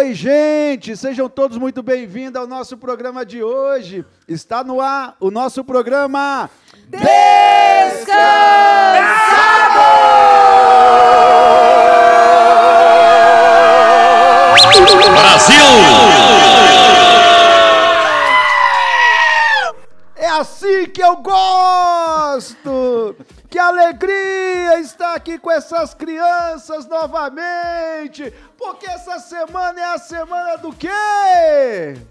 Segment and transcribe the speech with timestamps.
[0.00, 0.96] Oi, gente!
[0.96, 4.02] Sejam todos muito bem-vindos ao nosso programa de hoje.
[4.26, 6.48] Está no ar o nosso programa
[20.16, 23.16] É assim que eu gosto!
[23.50, 28.32] Que alegria estar aqui com essas crianças novamente!
[28.56, 30.88] Porque essa semana é a semana do quê?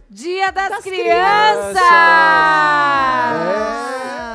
[0.10, 1.78] Dia das, Das crianças!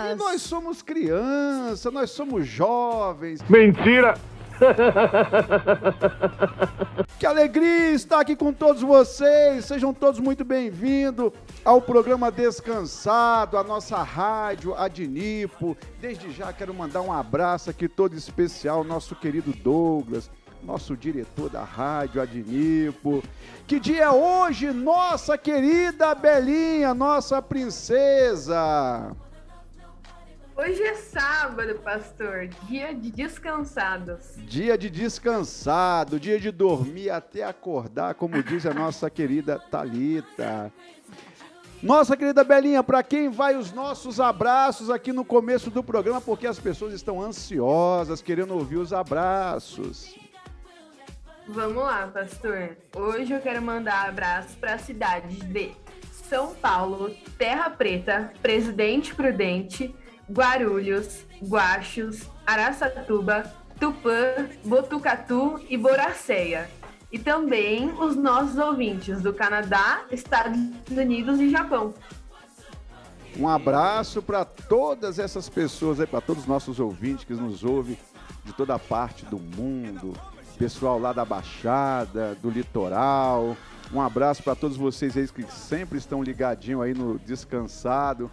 [0.07, 3.43] É, e nós somos crianças, nós somos jovens.
[3.51, 4.15] Mentira!
[7.19, 9.65] Que alegria estar aqui com todos vocês.
[9.65, 11.33] Sejam todos muito bem-vindos
[11.65, 15.75] ao programa Descansado, a nossa rádio, a Dinipo.
[16.01, 20.31] Desde já quero mandar um abraço aqui todo especial ao nosso querido Douglas,
[20.63, 23.23] nosso diretor da rádio, a Dinipo.
[23.67, 29.17] Que dia é hoje, nossa querida Belinha, nossa princesa?
[30.57, 34.37] Hoje é sábado, pastor, dia de descansados.
[34.37, 40.73] Dia de descansado, dia de dormir até acordar, como diz a nossa querida Talita.
[41.83, 46.47] Nossa querida Belinha, para quem vai os nossos abraços aqui no começo do programa, porque
[46.47, 50.15] as pessoas estão ansiosas, querendo ouvir os abraços.
[51.49, 52.77] Vamos lá, pastor.
[52.95, 55.73] Hoje eu quero mandar abraços para as cidades de
[56.13, 59.93] São Paulo, Terra Preta, Presidente Prudente,
[60.31, 63.45] Guarulhos, Guachos, Araçatuba,
[63.79, 66.71] Tupã, Botucatu e Boracéia.
[67.13, 70.59] E também os nossos ouvintes do Canadá, Estados
[70.91, 71.95] Unidos e Japão.
[73.37, 77.99] Um abraço para todas essas pessoas aí, para todos os nossos ouvintes que nos ouvem
[78.45, 80.13] de toda parte do mundo,
[80.57, 83.57] pessoal lá da Baixada, do litoral.
[83.93, 88.31] Um abraço para todos vocês aí que sempre estão ligadinhos aí no descansado,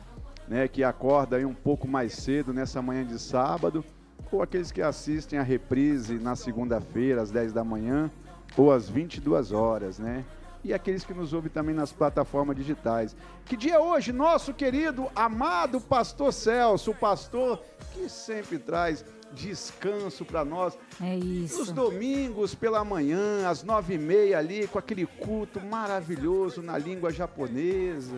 [0.48, 3.84] né, que acorda aí um pouco mais cedo nessa manhã de sábado,
[4.32, 8.10] ou aqueles que assistem a reprise na segunda-feira às 10 da manhã
[8.56, 10.26] ou às 22 horas, né?
[10.64, 13.16] e aqueles que nos ouvem também nas plataformas digitais.
[13.46, 17.62] Que dia é hoje, nosso querido, amado pastor Celso, o pastor
[17.94, 19.04] que sempre traz
[19.34, 20.78] descanso para nós.
[21.02, 21.74] É Nos isso.
[21.74, 28.18] domingos pela manhã, às nove e meia ali, com aquele culto maravilhoso na língua japonesa.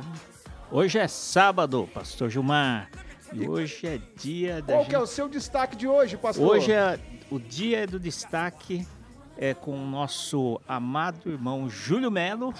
[0.76, 2.90] Hoje é sábado, pastor Gilmar.
[3.32, 5.14] E hoje é dia da Qual que é o gente...
[5.14, 6.48] seu destaque de hoje, pastor?
[6.48, 8.84] Hoje é o dia do destaque
[9.38, 12.56] é com o nosso amado irmão Júlio Melo.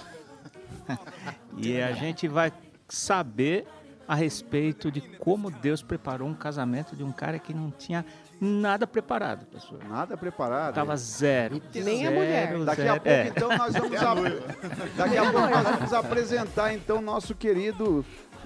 [1.58, 2.52] e a gente vai
[2.88, 3.66] saber
[4.06, 8.06] a respeito de como Deus preparou um casamento de um cara que não tinha
[8.44, 9.78] nada preparado, pastor.
[9.88, 10.74] Nada preparado.
[10.74, 11.60] Tava zero.
[11.74, 12.64] Nem a zero, mulher.
[12.64, 12.94] Daqui a zero.
[13.00, 13.26] pouco, É.
[13.28, 14.14] então, nós vamos, a-
[14.96, 18.04] Daqui a pouco nós vamos apresentar, então, nosso querido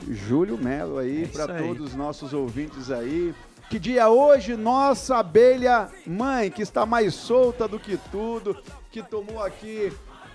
[0.08, 3.34] Júlio Melo aí, É para todos os nossos ouvintes aí.
[3.69, 8.56] Que dia hoje, nossa abelha mãe, que está mais solta do que tudo,
[8.91, 9.92] que tomou aqui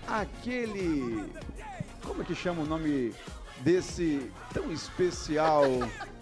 [0.07, 1.23] aquele.
[2.05, 3.13] Como é que chama o nome
[3.61, 5.63] desse tão especial,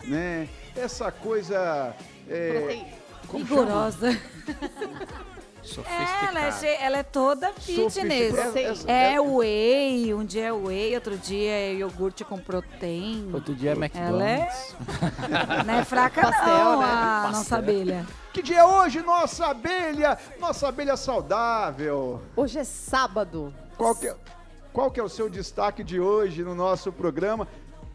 [0.05, 0.47] né?
[0.75, 1.93] Essa coisa.
[2.29, 2.85] É,
[3.31, 3.61] como.
[5.77, 8.33] Ela é, ela é toda fitness.
[8.55, 13.35] Essa- É whey, um dia é whey, outro dia é iogurte com proteína.
[13.35, 14.75] Outro dia é Ela é, McDonald's.
[15.65, 16.85] não é fraca Pastel, não, né?
[16.85, 16.89] a
[17.23, 17.31] Pastel.
[17.31, 18.05] nossa abelha.
[18.33, 20.17] Que dia é hoje, nossa abelha?
[20.39, 22.21] Nossa abelha saudável.
[22.35, 23.53] Hoje é sábado.
[23.77, 24.15] Qual que, é,
[24.73, 27.47] qual que é o seu destaque de hoje no nosso programa?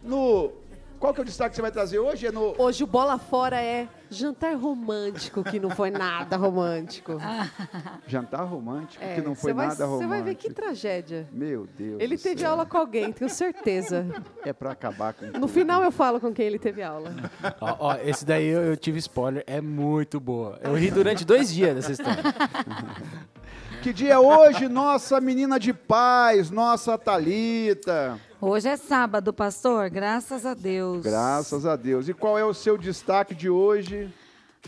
[0.03, 0.53] No,
[0.99, 2.27] qual que é o destaque que você vai trazer hoje?
[2.27, 7.19] É no Hoje o bola fora é jantar romântico, que não foi nada romântico.
[8.07, 10.03] jantar romântico, É, que não foi vai- nada romântico.
[10.03, 11.29] Você vai ver que tragédia.
[11.33, 12.51] Meu Deus Ele do teve céu.
[12.53, 14.07] aula com alguém, tenho certeza.
[14.45, 15.49] É pra acabar com No tudo.
[15.49, 17.11] final eu falo com quem ele teve aula.
[17.61, 20.59] Ó, ó, esse daí eu, eu tive spoiler, é muito boa.
[20.63, 22.23] Eu ri durante dois dias dessa história.
[23.83, 28.19] Que dia é hoje, nossa menina de paz, nossa Talita.
[28.41, 31.03] Hoje é sábado, pastor, graças a Deus.
[31.03, 32.09] Graças a Deus.
[32.09, 34.13] E qual é o seu destaque de hoje?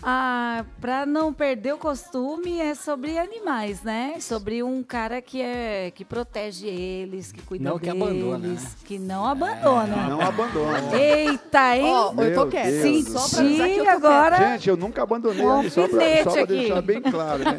[0.02, 4.16] Ah, pra não perder o costume, é sobre animais, né?
[4.20, 8.56] Sobre um cara que é que protege eles, que cuida Não que deles, abandona, né?
[8.84, 9.96] que não abandona.
[10.08, 10.96] Não abandona.
[10.96, 11.84] Eita, hein?
[11.84, 14.36] Ó, eu tô que eu Senti agora.
[14.52, 16.46] Gente, eu nunca abandonei ali, só aqui.
[16.46, 17.58] deixar bem claro, né?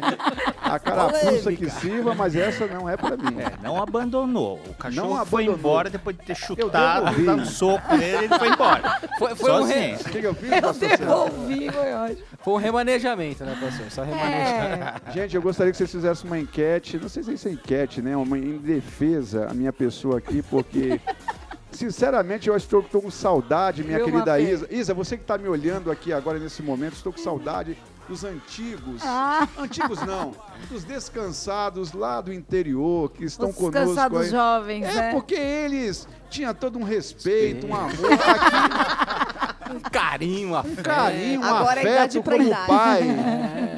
[0.62, 3.38] A carapuça que sirva, mas essa não é pra mim.
[3.40, 4.60] É, não abandonou.
[4.68, 5.58] O cachorro Não foi abandonou.
[5.58, 9.00] embora depois de ter chutado, dado um soco nele, ele foi embora.
[9.18, 9.96] Foi, foi um Sozinho.
[9.96, 12.29] O que, que eu fiz, Eu devolvi, foi ótimo.
[12.42, 13.90] Foi um remanejamento, né, pastor?
[13.90, 15.02] Só remanejamento.
[15.08, 18.00] É, Gente, eu gostaria que vocês fizessem uma enquete, não sei se isso é enquete,
[18.00, 18.16] né?
[18.16, 21.00] Uma em defesa a minha pessoa aqui, porque
[21.70, 24.40] sinceramente eu estou, estou com saudade, minha querida?
[24.40, 24.66] Isa.
[24.70, 27.76] Isa, você que está me olhando aqui agora nesse momento, estou com saudade
[28.08, 29.02] dos antigos.
[29.04, 29.46] Ah.
[29.58, 30.32] Antigos não,
[30.68, 34.30] dos descansados lá do interior que estão os conosco cansados aí.
[34.30, 35.12] jovens, É né?
[35.12, 41.44] porque eles tinham todo um respeito, um amor, aqui, Um carinho, uma um carinho, um
[41.44, 42.66] Agora é idade afeto pra como idade.
[42.66, 43.02] pai.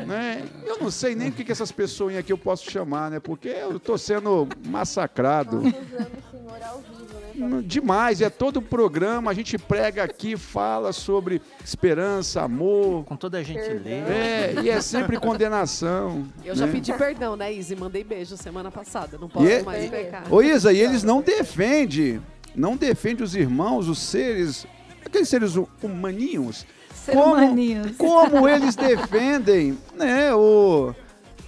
[0.06, 0.42] né?
[0.66, 3.20] Eu não sei nem o que, que essas pessoas aqui eu posso chamar, né?
[3.20, 5.58] Porque eu tô sendo massacrado.
[5.58, 7.46] Usando o senhor ao vivo, né?
[7.56, 13.04] Hum, Demais, é todo o programa, a gente prega aqui, fala sobre esperança, amor.
[13.04, 13.84] Com toda a gentileza.
[14.12, 16.26] É, e é sempre condenação.
[16.44, 16.72] Eu já né?
[16.72, 17.74] pedi perdão, né, Izzy?
[17.76, 19.16] Mandei beijo semana passada.
[19.18, 20.24] Não posso E é- mais pecar.
[20.32, 22.20] Ô Isa, e eles não defendem,
[22.54, 24.66] não defendem os irmãos, os seres,
[25.12, 26.64] aqueles seres hu- humaninhos,
[26.94, 27.96] Ser como- humaninhos.
[27.98, 30.94] como eles defendem, né, o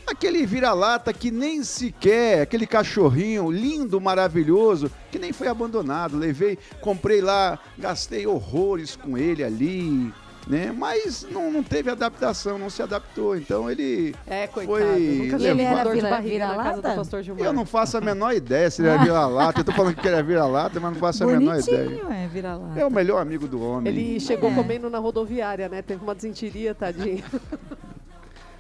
[0.07, 7.23] aquele vira-lata que nem sequer, aquele cachorrinho lindo, maravilhoso, que nem foi abandonado, levei, comprei
[7.23, 10.13] lá, gastei horrores com ele ali,
[10.47, 14.79] né, mas não, não teve adaptação, não se adaptou, então ele É, coitado.
[14.79, 16.97] Foi Nunca Ele era dor de vira- barriga na casa do vira-lata?
[16.97, 17.45] pastor Gilmar.
[17.45, 19.61] eu não faço a menor ideia se ele era vira-lata.
[19.61, 21.85] Eu tô falando que ele era vira-lata, mas não faço a menor ideia.
[21.85, 22.73] Bonitinho, é, vira lá.
[22.79, 23.93] É o melhor amigo do homem.
[23.93, 24.55] Ele chegou É.
[24.55, 25.81] comendo na rodoviária, né?
[25.83, 27.25] Teve uma desentiria, tadinho.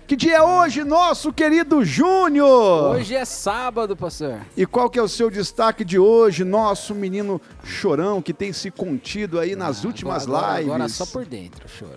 [0.07, 2.95] Que dia é hoje, nosso querido Júnior?
[2.97, 4.39] Hoje é sábado, pastor.
[4.55, 8.71] E qual que é o seu destaque de hoje, nosso menino chorão que tem se
[8.71, 10.75] contido aí nas últimas agora, lives?
[10.75, 11.97] Agora só por dentro, choro.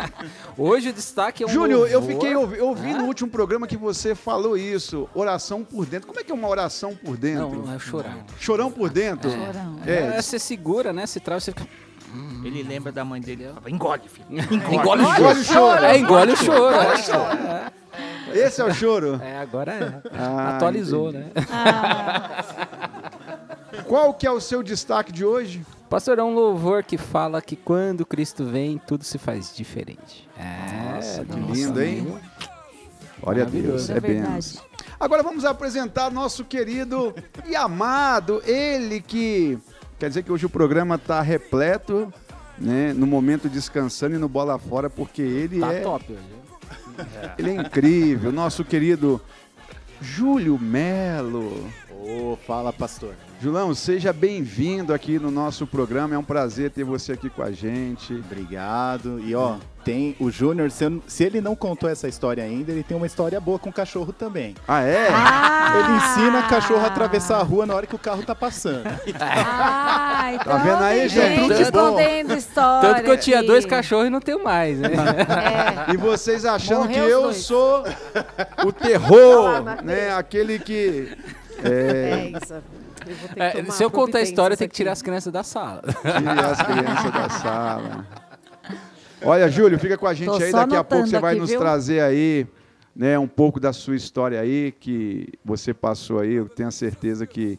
[0.56, 4.14] Hoje o destaque é um Júnior, eu fiquei eu ouvi no último programa que você
[4.14, 6.06] falou isso, oração por dentro.
[6.08, 7.66] Como é que é uma oração por dentro?
[7.66, 8.24] Não, é chorar.
[8.40, 9.30] Chorão por dentro?
[9.30, 9.78] Chorão.
[9.86, 11.04] É, É, você segura, né?
[11.04, 11.68] Você trava, você fica...
[12.44, 13.44] Ele lembra da mãe dele.
[13.48, 14.26] Falava, Engole, filho.
[14.72, 15.44] Engole o Engole o choro.
[15.44, 15.84] choro.
[15.84, 16.74] É, engole o choro.
[16.76, 18.38] é.
[18.38, 19.20] esse é o choro.
[19.22, 20.02] É, agora é.
[20.18, 21.24] Ah, Atualizou, entendi.
[21.26, 21.32] né?
[23.86, 25.64] Qual que é o seu destaque de hoje?
[25.88, 30.28] Pastor, é um louvor que fala que quando Cristo vem, tudo se faz diferente.
[30.38, 32.18] É, Nossa, que nossa, lindo, hein?
[33.20, 33.92] Glória a Deus, Maravilhoso.
[33.92, 34.62] é É benção.
[34.98, 37.14] Agora vamos apresentar nosso querido
[37.46, 39.58] e amado, ele que
[39.98, 42.12] quer dizer que hoje o programa está repleto,
[42.58, 46.42] né, no momento descansando e no bola fora, porque ele Tá é, top hoje.
[47.38, 49.20] ele é incrível, nosso querido
[50.00, 51.68] Júlio Melo.
[51.90, 53.14] Ô, fala, pastor.
[53.40, 56.14] Julão, seja bem-vindo aqui no nosso programa.
[56.14, 58.12] É um prazer ter você aqui com a gente.
[58.14, 59.20] Obrigado.
[59.20, 62.96] E ó, tem o Júnior, se, se ele não contou essa história ainda, ele tem
[62.96, 64.54] uma história boa com o cachorro também.
[64.66, 65.08] Ah, é?
[65.10, 65.74] Ah!
[65.78, 68.84] Ele ensina cachorro a atravessar a rua na hora que o carro tá passando.
[69.20, 71.40] Ah, então Tá vendo aí, tem gente?
[71.48, 72.88] gente escondendo história.
[72.94, 74.90] Tanto que eu tinha dois cachorros e não tenho mais, né?
[75.88, 75.92] É.
[75.92, 77.36] E vocês achando Morreu que eu dois.
[77.38, 77.84] sou
[78.64, 80.14] o terror, né?
[80.14, 81.16] Aquele que.
[81.64, 82.62] É, É, Isa.
[83.06, 83.34] Eu vou ter
[83.64, 84.98] que É, se eu contar a história, tenho que tirar aqui.
[84.98, 85.82] as crianças da sala.
[85.82, 88.06] tire as crianças da sala.
[89.24, 90.52] Olha, Júlio, fica com a gente Tô aí.
[90.52, 91.58] Daqui a pouco você vai aqui, nos viu?
[91.58, 92.46] trazer aí
[92.94, 96.34] né, um pouco da sua história aí, que você passou aí.
[96.34, 97.58] Eu tenho a certeza que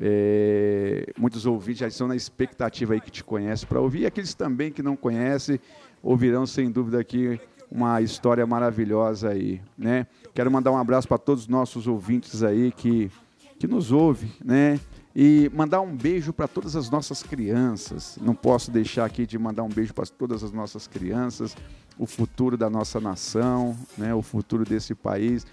[0.00, 4.00] é, muitos ouvintes já estão na expectativa aí que te conhecem para ouvir.
[4.00, 5.60] E aqueles também que não conhecem
[6.02, 7.40] ouvirão, sem dúvida, aqui
[7.70, 10.06] uma história maravilhosa aí, né?
[10.34, 13.10] Quero mandar um abraço para todos os nossos ouvintes aí que,
[13.58, 14.80] que nos ouvem, né?
[15.20, 18.16] E mandar um beijo para todas as nossas crianças.
[18.22, 21.56] Não posso deixar aqui de mandar um beijo para todas as nossas crianças,
[21.98, 24.14] o futuro da nossa nação, né?
[24.14, 25.44] O futuro desse país.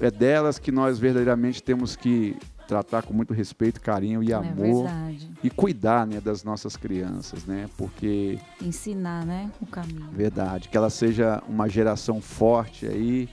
[0.00, 2.36] É delas que nós verdadeiramente temos que
[2.66, 5.30] tratar com muito respeito, carinho e É amor verdade.
[5.40, 7.70] e cuidar, né, das nossas crianças, né?
[7.78, 9.52] Porque Ensinar, né?
[9.60, 10.08] O caminho.
[10.10, 10.68] Verdade.
[10.68, 13.28] Que ela seja uma geração forte aí,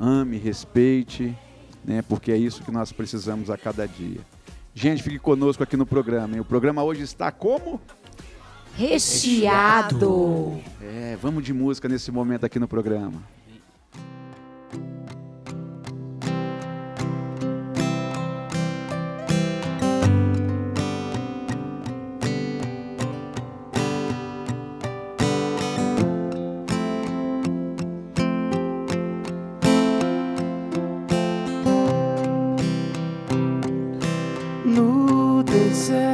[0.00, 1.36] ame, respeite,
[1.84, 2.00] né?
[2.00, 4.20] Porque é isso que nós precisamos a cada dia.
[4.74, 6.34] Gente, fique conosco aqui no programa.
[6.34, 6.40] hein?
[6.40, 7.80] O programa hoje está como?
[8.76, 10.60] Recheado.
[10.80, 13.22] É, vamos de música nesse momento aqui no programa.
[34.70, 36.09] No deserto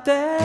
[0.00, 0.41] esperança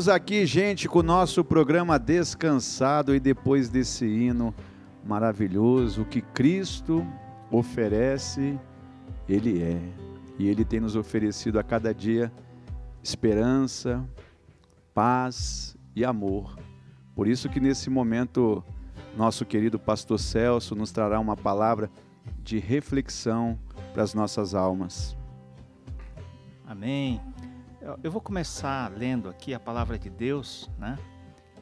[0.00, 4.54] Voltamos aqui, gente, com o nosso programa Descansado e depois desse hino
[5.04, 7.06] maravilhoso, que Cristo
[7.50, 8.58] oferece,
[9.28, 9.78] Ele é.
[10.38, 12.32] E Ele tem nos oferecido a cada dia
[13.02, 14.02] esperança,
[14.94, 16.58] paz e amor.
[17.14, 18.64] Por isso que nesse momento
[19.18, 21.90] nosso querido pastor Celso nos trará uma palavra
[22.42, 23.58] de reflexão
[23.92, 25.14] para as nossas almas.
[26.66, 27.20] Amém.
[27.80, 30.98] Eu- vou começar lendo aqui a palavra de Deus, né?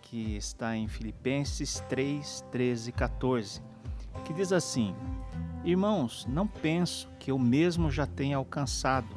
[0.02, 3.60] Que está em Filipenses 3, 13 e 14,
[4.24, 4.94] que diz assim:
[5.64, 9.16] Irmãos, não penso que eu mesmo já tenha alcançado,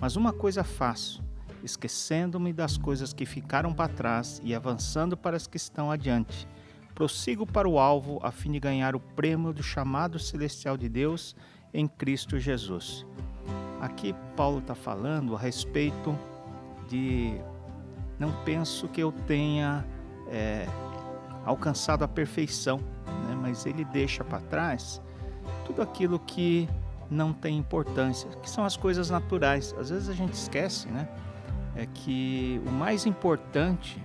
[0.00, 1.22] mas uma coisa faço,
[1.62, 6.46] esquecendo-me das coisas que ficaram para trás e avançando para as que estão adiante.
[6.94, 11.34] Prossigo para o alvo a fim de ganhar o prêmio do chamado celestial de Deus
[11.74, 13.04] em Cristo Jesus.
[13.82, 16.16] Aqui Paulo está falando a respeito
[16.88, 17.34] de
[18.16, 19.84] não penso que eu tenha
[20.28, 20.68] é,
[21.44, 23.36] alcançado a perfeição, né?
[23.40, 25.02] mas ele deixa para trás
[25.66, 26.68] tudo aquilo que
[27.10, 29.74] não tem importância, que são as coisas naturais.
[29.76, 31.08] Às vezes a gente esquece, né?
[31.74, 34.00] É que o mais importante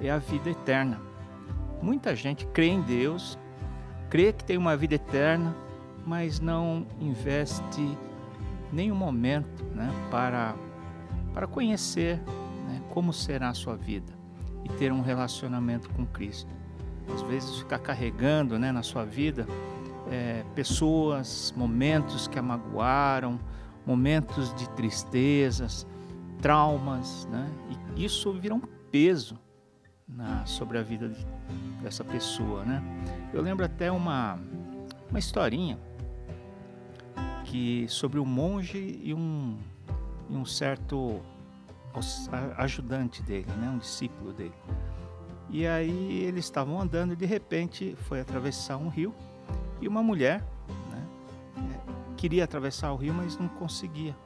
[0.00, 0.98] é a vida eterna.
[1.82, 3.38] Muita gente crê em Deus,
[4.08, 5.54] crê que tem uma vida eterna,
[6.06, 7.98] mas não investe
[8.74, 10.54] nenhum momento né, para,
[11.32, 12.18] para conhecer
[12.66, 14.12] né, como será a sua vida
[14.64, 16.52] e ter um relacionamento com Cristo.
[17.12, 19.46] Às vezes ficar carregando né, na sua vida
[20.10, 23.38] é, pessoas, momentos que a magoaram,
[23.86, 25.86] momentos de tristezas,
[26.40, 27.50] traumas, né?
[27.96, 29.38] E isso vira um peso
[30.08, 31.26] na, sobre a vida de,
[31.82, 32.82] dessa pessoa, né?
[33.32, 34.38] Eu lembro até uma,
[35.10, 35.78] uma historinha
[37.44, 39.56] que sobre um monge e um,
[40.28, 41.20] e um certo
[42.56, 43.70] ajudante dele, né?
[43.70, 44.54] Um discípulo dele.
[45.50, 49.14] E aí eles estavam andando e de repente foi atravessar um rio
[49.80, 50.40] e uma mulher
[50.90, 51.06] né,
[51.58, 54.16] é, queria atravessar o rio, mas não conseguia.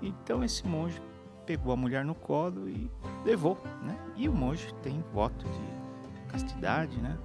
[0.00, 1.00] Então esse monge
[1.44, 2.88] pegou a mulher no colo e
[3.24, 3.58] levou.
[3.82, 3.98] Né?
[4.16, 7.18] E o monge tem voto de castidade, né?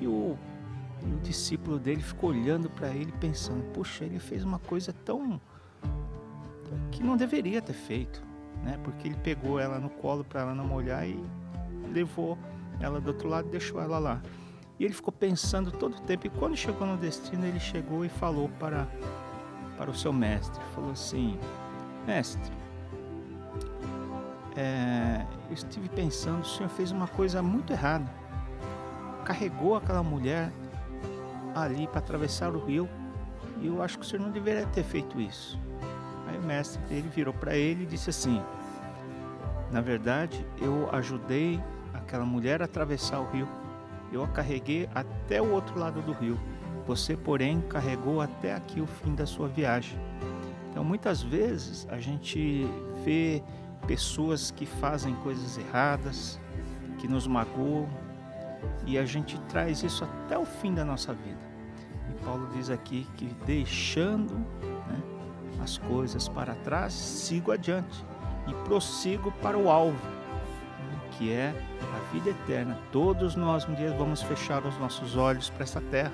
[0.00, 0.38] E o,
[1.06, 5.40] e o discípulo dele ficou olhando para ele pensando: puxa, ele fez uma coisa tão
[6.90, 8.22] que não deveria ter feito,
[8.62, 8.78] né?
[8.84, 11.22] Porque ele pegou ela no colo para ela não molhar e
[11.92, 12.38] levou
[12.80, 14.22] ela do outro lado e deixou ela lá.
[14.78, 16.26] E ele ficou pensando todo o tempo.
[16.26, 18.88] E quando chegou no destino, ele chegou e falou para,
[19.76, 21.38] para o seu mestre: falou assim,
[22.06, 22.50] mestre,
[24.56, 28.10] é, eu estive pensando, o senhor fez uma coisa muito errada.
[29.24, 30.50] Carregou aquela mulher
[31.54, 32.88] ali para atravessar o rio.
[33.60, 35.58] E eu acho que o senhor não deveria ter feito isso.
[36.26, 38.42] Aí o mestre dele virou para ele e disse assim:
[39.70, 41.60] Na verdade, eu ajudei
[41.92, 43.48] aquela mulher a atravessar o rio
[44.12, 46.38] eu a carreguei até o outro lado do rio.
[46.86, 49.98] Você, porém, carregou até aqui o fim da sua viagem.
[50.70, 52.66] Então, muitas vezes a gente
[53.04, 53.42] vê
[53.86, 56.40] pessoas que fazem coisas erradas,
[56.98, 57.88] que nos magoam,
[58.86, 61.50] e a gente traz isso até o fim da nossa vida.
[62.08, 65.02] E Paulo diz aqui que deixando né,
[65.62, 68.04] as coisas para trás, sigo adiante
[68.46, 70.20] e prossigo para o alvo
[71.20, 71.54] que é
[71.94, 72.78] a vida eterna.
[72.90, 76.12] Todos nós um dia vamos fechar os nossos olhos para essa terra.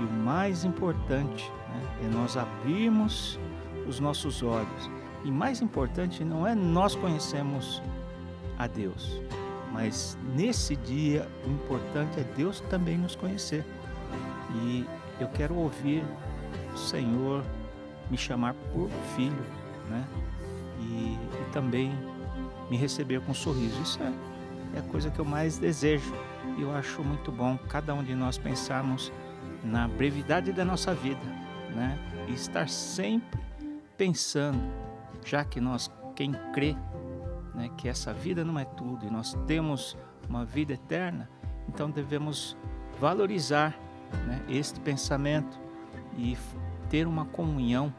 [0.00, 3.38] E o mais importante né, é nós abrirmos
[3.86, 4.90] os nossos olhos.
[5.22, 7.82] E mais importante não é nós conhecemos
[8.58, 9.20] a Deus,
[9.72, 13.64] mas nesse dia o importante é Deus também nos conhecer.
[14.54, 14.86] E
[15.18, 16.04] eu quero ouvir
[16.72, 17.42] o Senhor
[18.10, 19.44] me chamar por filho,
[19.88, 20.04] né?
[20.80, 21.92] E, e também
[22.70, 23.80] me receber com um sorriso.
[23.82, 24.12] Isso é,
[24.76, 26.12] é a coisa que eu mais desejo.
[26.58, 29.10] E eu acho muito bom cada um de nós pensarmos
[29.64, 31.24] na brevidade da nossa vida,
[31.74, 31.98] né?
[32.28, 33.40] E estar sempre
[33.96, 34.60] pensando,
[35.24, 36.76] já que nós, quem crê,
[37.54, 39.96] né, que essa vida não é tudo e nós temos
[40.28, 41.28] uma vida eterna,
[41.68, 42.56] então devemos
[43.00, 43.76] valorizar
[44.26, 45.58] né, este pensamento
[46.16, 46.36] e
[46.88, 47.92] ter uma comunhão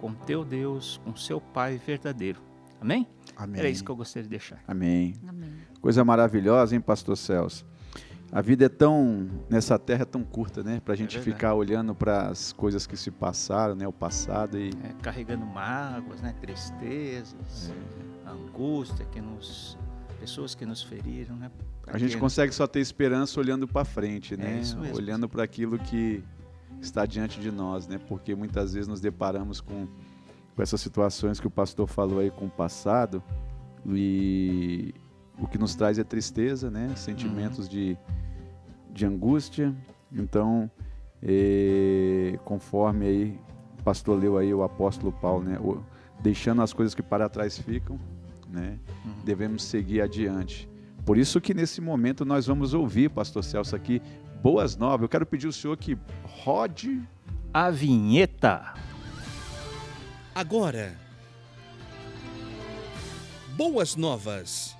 [0.00, 2.40] com teu Deus, com seu Pai verdadeiro.
[2.80, 3.06] Amém?
[3.36, 3.60] Amém.
[3.60, 4.60] Era isso que eu gostaria de deixar.
[4.66, 5.14] Amém.
[5.28, 5.52] Amém.
[5.80, 7.64] Coisa maravilhosa, hein, Pastor Celso?
[8.32, 10.80] A vida é tão, nessa terra, é tão curta, né?
[10.84, 11.32] Pra gente verdade.
[11.36, 13.86] ficar olhando para as coisas que se passaram, né?
[13.86, 18.11] O passado e É, carregando mágoas, né, tristezas, É.
[18.32, 19.76] angústia que nos
[20.20, 21.50] pessoas que nos feriram, né?
[21.82, 24.58] Pra a gente consegue só ter esperança olhando para frente, né?
[24.58, 24.96] É isso mesmo.
[24.96, 26.22] Olhando para aquilo que
[26.80, 27.98] está diante de nós, né?
[28.08, 29.86] Porque muitas vezes nos deparamos com,
[30.54, 33.22] com essas situações que o pastor falou aí com o passado
[33.86, 34.94] e
[35.38, 36.92] o que nos traz é tristeza, né?
[36.96, 37.96] Sentimentos de,
[38.92, 39.74] de angústia.
[40.12, 40.70] Então,
[41.22, 43.40] eh, conforme aí
[43.78, 45.58] o pastor leu aí o apóstolo Paulo, né?
[45.58, 45.82] O-
[46.20, 47.98] deixando as coisas que para trás ficam,
[48.52, 48.78] né?
[49.04, 49.12] Uhum.
[49.24, 50.68] Devemos seguir adiante.
[51.04, 54.00] Por isso que nesse momento nós vamos ouvir, pastor Celso, aqui,
[54.42, 55.02] boas novas.
[55.02, 57.02] Eu quero pedir ao senhor que rode
[57.52, 58.74] A vinheta.
[60.34, 60.94] Agora.
[63.56, 64.76] Boas novas.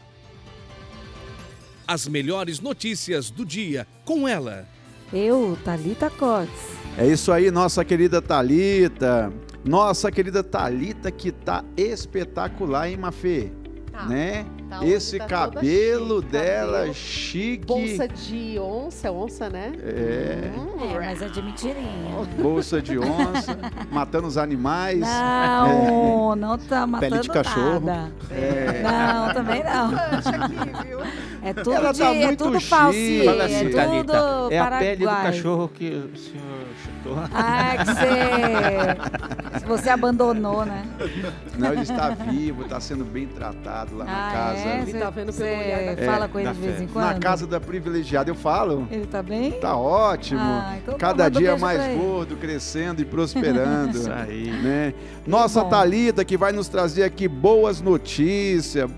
[1.87, 4.67] As melhores notícias do dia com ela.
[5.13, 6.53] Eu, Thalita Cotes.
[6.97, 9.33] É isso aí, nossa querida Talita.
[9.65, 13.53] Nossa querida Talita que tá espetacular, hein, Mafê?
[13.93, 14.07] Tá.
[14.07, 14.47] Né?
[14.71, 17.67] Tá, Esse tá cabelo chique, dela, cabelo, chique.
[17.67, 19.71] Bolsa de onça, onça, né?
[19.83, 22.25] É, Hum, É, mas é de mentirinha.
[22.41, 23.59] bolsa de onça,
[23.93, 25.01] matando os animais.
[25.01, 27.83] Não, não tá matando Pele de cachorro.
[28.31, 28.83] É.
[28.83, 29.91] Não, também não.
[29.91, 30.99] Lanche aqui, viu?
[31.45, 32.71] É tudo, Ela de, tá é muito tudo chique.
[32.71, 36.67] falsinho, é assim, tudo é a pele do cachorro que o senhor
[37.03, 37.19] chutou.
[37.33, 37.85] Ah, que
[39.61, 40.85] você, você abandonou, né?
[41.59, 44.69] Não, ele está vivo, está sendo bem tratado lá na ah, casa.
[44.69, 44.83] é?
[44.83, 46.33] Ele tá vendo pelo olhar da fala fé.
[46.33, 46.85] com ele de vez fé.
[46.85, 47.05] em quando?
[47.05, 48.87] Na casa da privilegiada, eu falo.
[48.91, 49.53] Ele tá bem?
[49.53, 50.41] Tá ótimo.
[50.41, 53.99] Ah, então tá, Cada um dia mais gordo, crescendo e prosperando.
[53.99, 54.51] Isso aí.
[54.51, 54.95] né?
[55.27, 55.71] Nossa bom.
[55.71, 58.91] Thalita que vai nos trazer aqui boas notícias,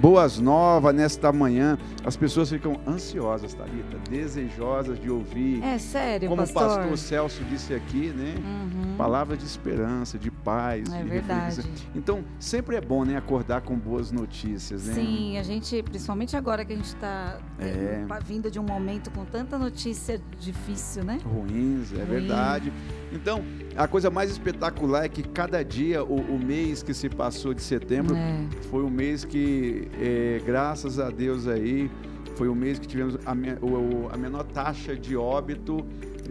[0.00, 1.78] boas novas nesta manhã.
[2.04, 5.62] As pessoas ficam ansiosas, Thalita, desejosas de ouvir.
[5.62, 6.62] É sério, Como pastor?
[6.62, 8.34] o pastor Celso disse aqui, né?
[8.38, 8.96] Uhum.
[8.96, 11.56] Palavras de esperança, de paz, É de verdade.
[11.56, 11.86] reflexão.
[11.94, 14.94] Então, sempre é bom, né, acordar com boas notícias, né?
[14.94, 18.04] Sim, a gente, principalmente agora que a gente está É.
[18.24, 21.18] vindo de um momento com tanta notícia difícil, né?
[21.24, 22.06] ruins, é Ruim.
[22.06, 22.72] verdade.
[23.12, 23.42] Então,
[23.76, 27.62] a coisa mais espetacular é que cada dia, o, o mês que se passou de
[27.62, 28.44] setembro, É.
[28.70, 31.90] foi um mês que, é, graças a Deus aí,
[32.36, 35.84] foi o mês que tivemos a, me- o- a menor taxa de óbito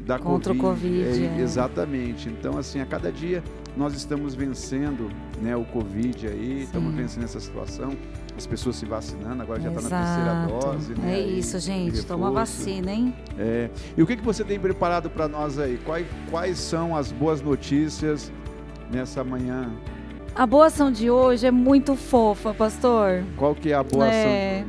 [0.06, 1.04] da Contra o Covid.
[1.06, 1.42] Covid, É, é.
[1.42, 2.30] Exatamente.
[2.30, 3.44] Então, assim, a cada dia
[3.78, 5.10] nós estamos vencendo
[5.42, 6.98] né, o Covid aí, estamos Sim.
[6.98, 7.92] vencendo essa situação.
[8.36, 10.94] As pessoas se vacinando, agora já está na terceira dose.
[10.94, 12.04] Né, É isso, gente.
[12.06, 13.14] Toma vacina, hein?
[13.38, 13.70] É.
[13.98, 15.78] E o que, que você tem preparado para nós aí?
[15.86, 18.32] Quais, quais são as boas notícias
[18.92, 19.70] nessa manhã?
[20.40, 23.26] A boa ação de hoje é muito fofa, pastor.
[23.36, 24.32] Qual que é a boa ação?
[24.32, 24.64] É,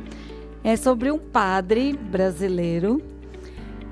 [0.65, 3.01] é sobre um padre brasileiro.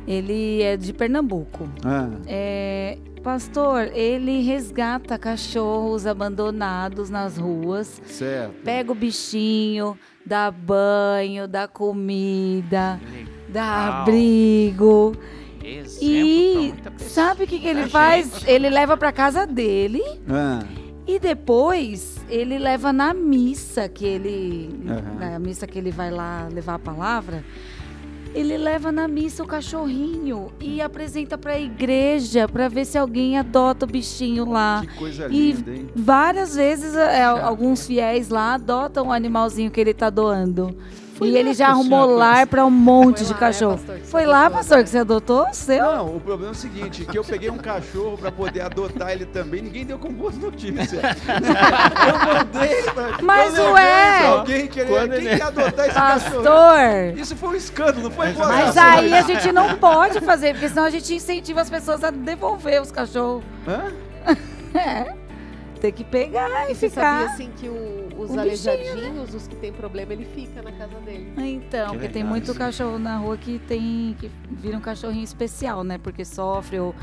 [0.06, 1.70] Ele é de Pernambuco.
[1.86, 8.62] Ah, É, pastor, ele resgata cachorros abandonados nas ruas, certo.
[8.62, 13.00] pega o bichinho, dá banho, dá comida,
[13.48, 14.02] dá Legal.
[14.02, 15.16] abrigo.
[15.64, 18.46] Exemplo E sabe o que, que ele faz?
[18.46, 20.60] Ele leva para casa dele Ah,
[21.16, 25.32] e depois ele leva na missa que ele Aham.
[25.32, 27.44] na missa que ele vai lá levar a palavra.
[28.36, 33.40] Ele leva na missa o cachorrinho e apresenta para a igreja para ver se alguém
[33.40, 34.82] adota o bichinho lá.
[34.88, 35.90] que coisa E linda, hein?
[35.96, 40.78] várias vezes é, alguns fiéis lá adotam o animalzinho que ele tá doando.
[41.28, 43.78] E ele já o arrumou senhor lar para um monte Foi de lá, cachorro.
[43.78, 45.84] pastor, que você Foi lá, adotou, pastor, que você adotou o seu?
[45.84, 49.26] Não, o problema é o seguinte, que eu peguei um cachorro para poder adotar ele
[49.26, 50.92] também, ninguém deu com boas notícias.
[51.04, 52.84] eu mandei,
[53.22, 54.28] mas eu levei ué!
[54.28, 56.44] alguém Quando quem ele- quer adotar esse cachorro?
[56.44, 57.18] Pastor!
[57.18, 60.70] Isso foi um escândalo, não foi boa Mas aí a gente não pode fazer, porque
[60.70, 63.44] senão a gente incentiva as pessoas a devolver os cachorros.
[63.68, 63.92] Hã?
[64.72, 65.19] É.
[65.80, 67.20] Tem que pegar e E você ficar.
[67.20, 71.00] sabia, assim, que o- os um aleijadinhos, os que têm problema, ele fica na casa
[71.06, 71.32] dele.
[71.38, 72.56] Então, Que porque tem muito isso.
[72.56, 75.98] cachorro na rua que tem que vira um cachorrinho especial, né?
[75.98, 76.94] Porque sofre ou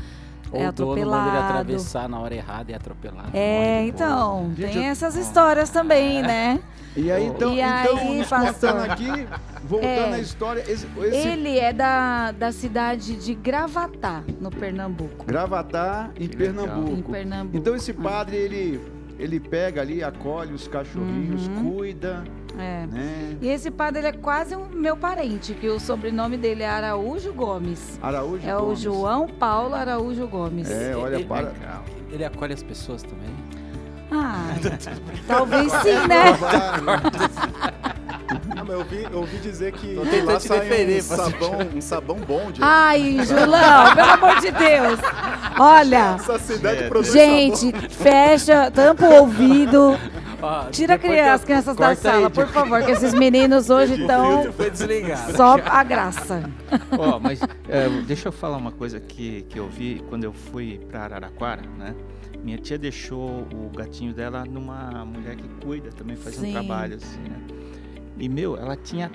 [0.51, 1.47] Ou é o dono manda ele atropelado.
[1.51, 3.29] atravessar na hora errada e atropelado.
[3.33, 6.59] É, então, Gente, tem eu- essas histórias também, né?
[6.95, 9.27] E aí, então, E então aí, contando aqui,
[9.63, 10.13] voltando É.
[10.15, 15.23] à história, esse, esse Ele é da, da cidade de Gravatá, no Pernambuco.
[15.25, 16.27] Gravatar em.
[16.27, 16.91] Pernambuco.
[16.97, 17.55] Em Pernambuco.
[17.57, 18.81] Então esse padre, ele,
[19.19, 21.71] ele pega ali, acolhe os cachorrinhos, Uhum.
[21.75, 22.23] cuida,
[22.57, 22.85] É.
[22.87, 23.37] né?
[23.41, 27.33] E esse padre ele é quase um meu parente, que o sobrenome dele é Araújo
[27.33, 27.99] Gomes.
[28.01, 28.79] Araújo É o Gomes.
[28.79, 30.69] João Paulo Araújo Gomes.
[30.69, 31.51] É, olha, Ele- para...
[32.11, 33.35] Ele acolhe as pessoas também.
[34.09, 34.45] Ah,
[35.27, 36.23] talvez sim, né?
[38.55, 41.59] Não, mas eu ouvi, eu ouvi dizer que Tô lá te sai defender, um sabão,
[41.75, 44.99] um sabão bom de Ai, Julão, pelo amor de Deus.
[45.59, 46.87] Olha, Essa cidade É.
[46.89, 49.97] produz gente, fecha, tampa o ouvido,
[50.41, 50.95] Ó, tira
[51.33, 54.53] as crianças da corta aí, sala, por favor, que esses meninos hoje O estão filtro
[54.53, 55.35] foi desligado.
[55.35, 56.43] só a graça.
[56.97, 60.79] Ó, mas é, deixa eu falar uma coisa que, que eu vi quando eu fui
[60.89, 61.95] para Araraquara, né?
[62.43, 66.49] Minha tia deixou o gatinho dela numa mulher que cuida, também faz Sim.
[66.49, 67.37] um trabalho assim, né?
[68.19, 69.11] E, meu, ela tinha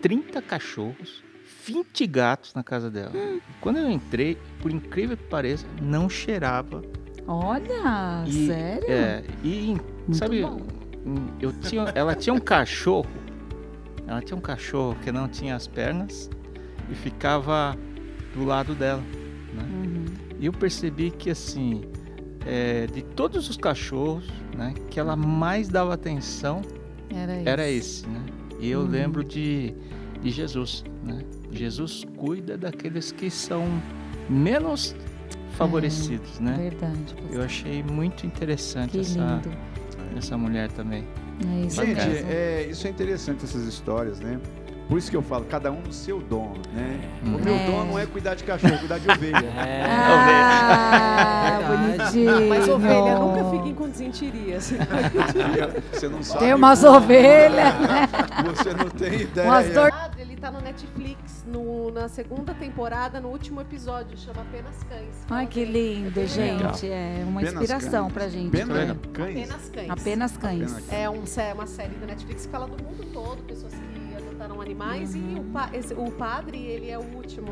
[0.00, 1.22] 30 cachorros,
[1.66, 3.12] 20 gatos na casa dela.
[3.14, 3.40] Hum.
[3.60, 6.82] Quando eu entrei, por incrível que pareça, não cheirava.
[7.26, 8.90] Olha, E, sério?
[8.90, 9.76] É, e
[10.06, 10.60] Muito sabe, bom.
[11.06, 13.06] hum, eu tinha, ela tinha um cachorro,
[14.06, 16.28] ela tinha um cachorro que não tinha as pernas
[16.90, 17.76] e ficava
[18.34, 19.02] do lado dela.
[19.54, 20.04] Uhum.
[20.40, 21.82] E eu percebi que assim,
[22.44, 24.26] é, de todos os cachorros,
[24.56, 26.60] né, que ela mais dava atenção
[27.14, 27.48] Era isso.
[27.48, 28.20] era esse, né?
[28.60, 28.86] E eu Uhum.
[28.86, 29.74] lembro de,
[30.20, 31.22] de Jesus, né?
[31.50, 33.64] Jesus cuida daqueles que são
[34.30, 34.94] menos
[35.56, 36.56] favorecidos, né?
[36.70, 36.98] Verdade.
[37.14, 37.30] pastor.
[37.32, 39.56] Eu achei muito interessante Que essa, lindo.
[40.16, 41.04] essa mulher também.
[41.62, 44.38] É isso Gente, é, isso é interessante, essas histórias, né?
[44.88, 47.00] Por isso que eu falo, cada um no seu dom, né?
[47.24, 47.66] O meu É.
[47.66, 49.38] dom não é cuidar de cachorro, é cuidar de ovelha.
[50.64, 52.12] Ah, Verdade.
[52.12, 52.48] bonitinho.
[52.48, 54.72] Mas ovelha nunca fiquem com desentirias.
[55.92, 56.40] Você não sabe.
[56.40, 57.74] Tem umas ovelhas.
[58.46, 59.48] Você não tem ideia.
[59.48, 64.74] Umas dor- Ele tá no Netflix, no- na segunda temporada, no último episódio, chama Apenas
[64.88, 65.14] Cães.
[65.30, 66.74] Ai, que lindo, É bem legal.
[66.74, 66.90] gente.
[66.90, 68.12] É uma Apenas inspiração cães.
[68.12, 68.56] pra gente.
[68.66, 68.96] Né?
[69.12, 69.30] cães.
[69.36, 69.90] Apenas Cães.
[69.90, 70.62] Apenas cães.
[70.72, 73.72] Apenas É um sé- uma série do Netflix que fala do mundo todo, pessoas
[74.42, 75.14] que adotaram animais.
[75.14, 77.48] E o, pa- o padre, ele é o último.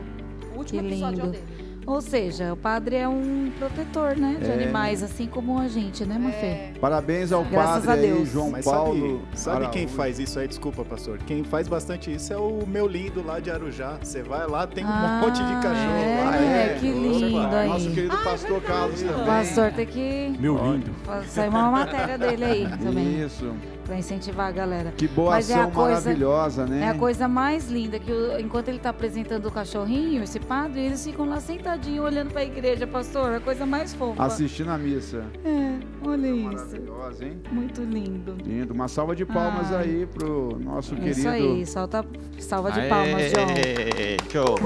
[0.55, 1.33] O último Que episódio é lindo.
[1.39, 1.70] dele.
[1.87, 4.37] Ou seja, o padre é um protetor, né?
[4.41, 4.53] De É.
[4.55, 6.47] animais, assim como a gente, né, Mafê?
[6.47, 8.25] É, Parabéns ao Graças padre a aí.
[8.27, 9.23] João Mas Paulo.
[9.35, 10.47] sabe, sabe quem faz isso aí?
[10.47, 11.19] Desculpa, pastor.
[11.27, 13.97] Quem faz bastante isso é o meu lindo lá de Arujá.
[14.03, 16.37] Você vai lá, tem um Ah, monte de cachorro é, lá.
[16.37, 16.77] é?
[16.81, 17.69] que Opa, lindo aí.
[17.69, 19.23] Nosso querido Ah, é pastor verdade, Carlos também.
[19.23, 20.91] O pastor tem que Meu lindo.
[21.27, 23.53] sair uma matéria dele aí também, Isso.
[23.85, 24.93] pra incentivar a galera.
[24.97, 26.83] Que boa Mas é ação a coisa- maravilhosa, né?
[26.83, 30.81] É a coisa mais linda, que o- enquanto ele tá apresentando o cachorrinho, esse padre,
[30.83, 34.23] eles ficam lá sentadinhos olhando pra igreja, pastor, a coisa mais fofa.
[34.25, 35.25] Assistindo a missa.
[35.45, 36.45] É, olha isso.
[36.67, 37.43] Maravilhosa, hein?
[37.53, 38.33] Muito lindo.
[38.43, 38.75] Lindo.
[38.75, 39.85] Uma salva de palmas Ai.
[39.85, 41.19] aí pro nosso É querido.
[41.19, 42.05] Isso aí, solta
[42.39, 43.47] salva de palmas, João.
[43.49, 44.57] Aê, show.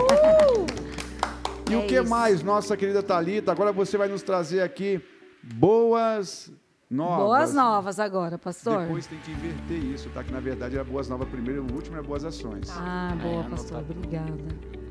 [1.70, 2.08] E o É que isso.
[2.08, 3.52] mais, nossa querida Thalita?
[3.52, 5.00] Agora você vai nos trazer aqui
[5.42, 6.50] boas
[6.90, 7.18] novas.
[7.24, 8.82] Boas novas agora, pastor.
[8.82, 10.22] Depois tem que inverter isso, tá?
[10.24, 12.70] Que na verdade era boas novas primeiro, o último é boas ações.
[12.70, 13.78] Ah, boa, É, pastor.
[13.78, 13.98] anotado.
[13.98, 14.83] Obrigada.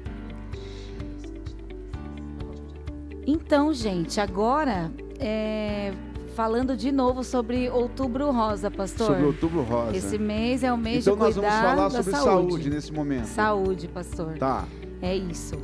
[3.26, 5.94] Então, gente, agora é,
[6.36, 9.08] falando de novo sobre Outubro Rosa, pastor.
[9.08, 9.96] Sobre outubro rosa.
[9.96, 12.52] Esse mês é o mês então de nós vamos cuidar falar da sobre saúde.
[12.52, 12.70] saúde.
[12.70, 13.26] nesse momento.
[13.26, 14.38] Saúde, pastor.
[14.38, 14.66] Tá.
[15.02, 15.56] É isso.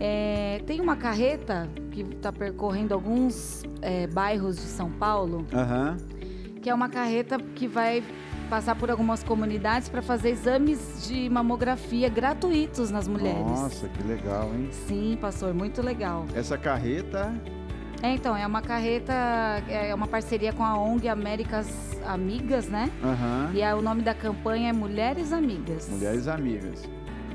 [0.00, 5.96] É, tem uma carreta que está percorrendo alguns é, bairros de São Paulo, Aham.
[6.60, 8.02] que é uma carreta que vai
[8.52, 13.40] passar por algumas comunidades para fazer exames de mamografia gratuitos nas mulheres.
[13.40, 14.68] Nossa, que legal, hein?
[14.86, 16.26] Sim, pastor, muito legal.
[16.34, 17.32] Essa carreta.
[18.02, 19.10] É, então, é uma carreta,
[19.70, 21.66] é uma parceria com a ONG Américas
[22.04, 22.90] Amigas, né?
[23.02, 23.52] Aham.
[23.54, 25.88] E aí, o nome da campanha é Mulheres Amigas.
[25.88, 26.86] Mulheres amigas.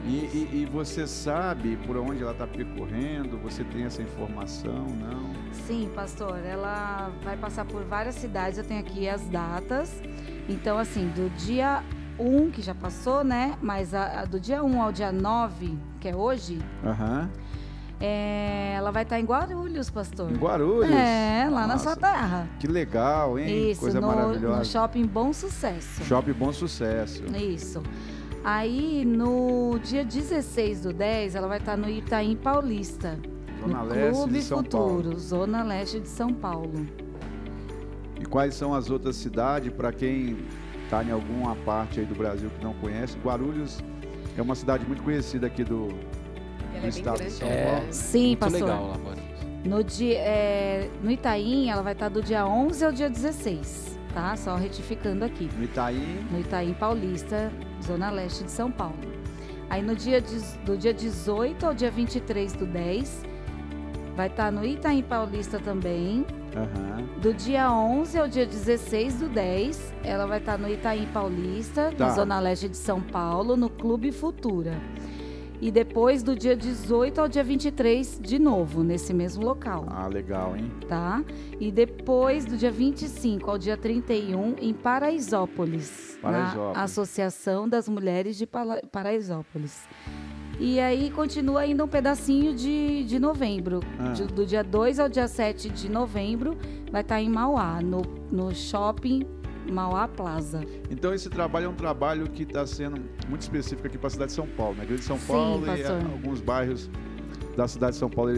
[0.06, 3.40] E, e- e você sabe por onde ela está percorrendo?
[3.40, 4.86] Você tem essa informação?
[4.86, 5.34] Não?
[5.66, 10.00] Sim, pastor, ela vai passar por várias cidades, eu tenho aqui as datas.
[10.48, 11.84] Então, assim, do dia
[12.20, 13.56] 1, que já passou, né?
[13.62, 17.30] Mas a- a do dia 1 ao dia 9, que é hoje, Aham.
[18.00, 20.32] é, ela vai estar em Guarulhos, pastor.
[20.32, 20.90] Em Guarulhos?
[20.92, 22.48] É, lá na Nossa, sua terra.
[22.60, 23.72] Que legal, hein?
[23.72, 24.58] Isso, Coisa no, maravilhosa.
[24.60, 26.04] no Shopping Bom Sucesso.
[26.06, 27.24] Shopping Bom Sucesso.
[27.36, 27.84] Isso.
[28.44, 33.20] Aí, no dia 16 do 10, ela vai estar no Itaim Paulista.
[33.60, 35.20] Zona no Leste Clube de São Futuro, Paulo.
[35.20, 36.86] Zona Leste de São Paulo.
[38.20, 40.38] E quais são as outras cidades, para quem
[40.84, 43.18] está em alguma parte aí do Brasil que não conhece?
[43.20, 43.80] Guarulhos
[44.38, 47.66] é uma cidade muito conhecida aqui do, do é estado de São É.
[47.72, 47.88] Paulo.
[47.92, 48.62] Sim, Muito pastor.
[48.62, 48.98] legal lá.
[49.66, 54.36] No, dia, é, no Itaim, ela vai estar do dia 11 ao dia 16, tá?
[54.38, 55.50] Só retificando aqui.
[55.58, 57.52] No Itaim, No Itaim Paulista,
[57.84, 58.96] Zona Leste de São Paulo.
[59.70, 60.24] Aí no dia,
[60.66, 63.24] do dia 18 ao dia 23 do 10,
[64.18, 66.26] vai estar no Itaim Paulista também.
[66.56, 66.98] aham.
[67.22, 72.08] Do dia 11 ao dia 16 do 10, ela vai estar no Itaim Paulista, Tá.
[72.08, 74.74] na Zona Leste de São Paulo, no Clube Futura.
[75.60, 80.56] E depois do dia 18 ao dia 23, de novo, nesse mesmo local, Ah, legal,
[80.56, 80.72] hein?
[80.88, 81.24] tá?
[81.60, 86.78] E depois do dia 25 ao dia 31, em Paraisópolis, Paraisópolis.
[86.78, 88.46] na Associação das Mulheres de
[88.92, 89.88] Paraisópolis.
[90.60, 93.80] E aí continua ainda um pedacinho de, de novembro.
[94.00, 94.12] Ah.
[94.14, 96.58] De- do dia 2 ao dia 7 de novembro,
[96.92, 99.24] vai estar em Mauá, no, no shopping
[99.72, 100.62] Mauá Plaza.
[100.90, 104.30] Então esse trabalho é um trabalho que está sendo muito específico aqui para a cidade
[104.30, 104.86] de São Paulo, né?
[104.86, 106.02] Grande São Sim, Paulo e pastor.
[106.04, 106.90] ah, alguns bairros
[107.56, 108.32] da cidade de São Paulo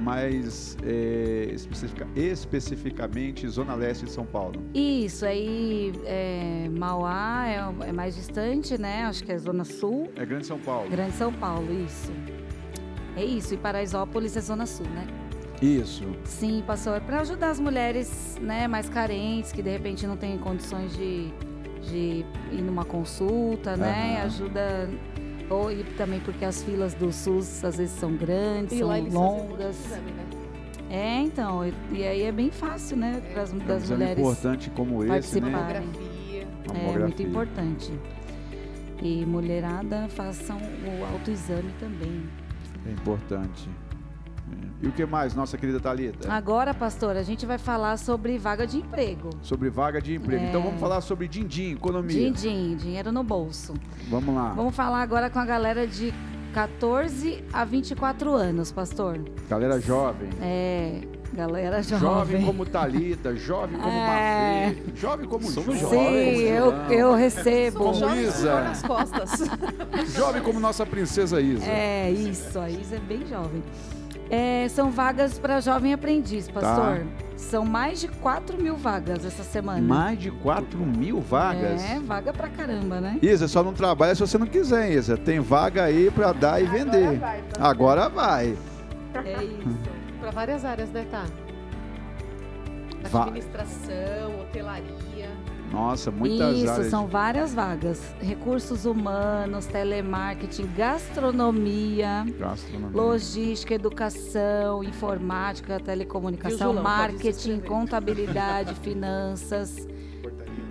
[0.00, 4.62] mais é, especifica- especificamente Zona Leste de São Paulo.
[4.74, 9.04] Isso, aí é, Mauá é, é mais distante, né?
[9.04, 10.10] Acho que é Zona Sul.
[10.16, 10.88] É Grande São Paulo.
[10.90, 12.12] Grande São Paulo, isso.
[13.16, 15.06] É isso, e Paraisópolis é Zona Sul, né?
[15.60, 16.04] Isso.
[16.24, 20.96] Sim, pastor, para ajudar as mulheres né, mais carentes, que de repente não têm condições
[20.96, 21.30] de,
[21.82, 24.22] de ir numa consulta, né?
[24.24, 24.88] Ajuda.
[25.50, 29.84] Ou e também porque as filas do SUS às vezes são grandes, E são longas.
[29.86, 30.24] exame, né?
[30.88, 34.18] É, então, e, e aí é bem fácil, né, para as É mulheres.
[34.18, 35.50] importante como esse, né?
[35.50, 36.46] Mamografia.
[36.74, 37.92] É muito importante.
[39.02, 42.22] E mulherada, façam o autoexame também.
[42.86, 43.68] É importante.
[44.82, 46.32] E o que mais, nossa querida Thalita?
[46.32, 49.28] Agora, pastor, a gente vai falar sobre vaga de emprego.
[49.42, 50.42] Sobre vaga de emprego.
[50.42, 50.48] É.
[50.48, 52.16] Então vamos falar sobre din-din, economia.
[52.16, 53.74] Din-din, dinheiro no bolso.
[54.08, 54.52] Vamos lá.
[54.54, 56.14] Vamos falar agora com a galera de
[56.54, 59.20] 14 a 24 anos, pastor.
[59.50, 60.30] Galera jovem.
[60.40, 61.02] É,
[61.34, 62.00] galera jovem.
[62.08, 64.66] Jovem como Thalita, jovem como É.
[64.66, 67.78] Mafê, jovem como Somos João, Sim, eu, eu recebo.
[67.80, 68.60] Como Jovens com Isa.
[68.62, 69.30] nas costas.
[70.16, 71.66] jovem como nossa princesa Isa.
[71.66, 73.62] É, isso, a Isa é bem jovem.
[74.30, 77.04] É, são vagas para jovem aprendiz, pastor.
[77.36, 79.80] São mais de 4 mil vagas essa semana.
[79.80, 81.82] Mais de 4 mil vagas.
[81.82, 83.18] É, vaga pra caramba, né?
[83.20, 85.16] Isa, só não trabalha se você não quiser, Isa.
[85.16, 87.18] Tem vaga aí pra dar e vender.
[87.18, 87.66] vai, tá?
[87.68, 88.56] Agora vai.
[89.24, 89.78] É isso.
[90.20, 91.24] Para várias áreas, né, tá?
[93.02, 95.09] Administração, hotelaria.
[95.70, 96.86] Nossa, muitas Isso, áreas.
[96.88, 98.00] são várias vagas.
[98.20, 102.90] Recursos humanos, telemarketing, gastronomia, Gastronomia.
[103.00, 106.82] logística, educação, informática, telecomunicação, Julão?
[106.82, 109.86] Marketing, contabilidade, finanças,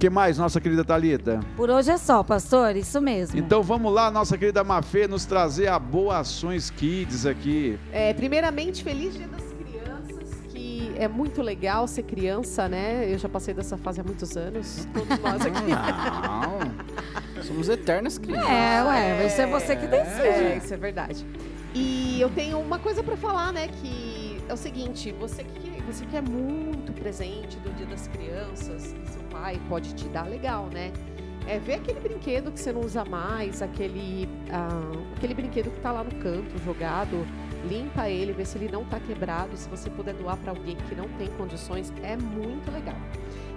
[0.02, 1.42] que mais, nossa querida Thalita?
[1.56, 3.38] Por hoje é só, pastor, isso mesmo.
[3.38, 7.78] Então vamos lá, nossa querida Mafê, nos trazer a Boa Ações Kids aqui.
[7.92, 13.14] É, primeiramente, feliz Dia das Crianças, que é muito legal ser criança, né?
[13.14, 15.70] Eu já passei dessa fase há muitos anos, todos nós aqui.
[15.70, 17.44] Não.
[17.44, 18.50] Somos eternas crianças.
[18.50, 20.20] É, ué, vai ser você que decide.
[20.28, 21.24] É, isso é verdade.
[21.76, 23.68] E eu tenho uma coisa pra falar, né?
[23.68, 28.94] Que é o seguinte: você que, você que é muito presente do Dia das Crianças,
[28.94, 30.92] que seu pai pode te dar, legal, né?
[31.48, 35.92] É ver aquele brinquedo que você não usa mais, aquele, ah, aquele brinquedo que tá
[35.92, 37.26] lá no canto jogado,
[37.68, 39.58] limpa ele, vê se ele não tá quebrado.
[39.58, 42.96] Se você puder doar pra alguém que não tem condições, é muito legal.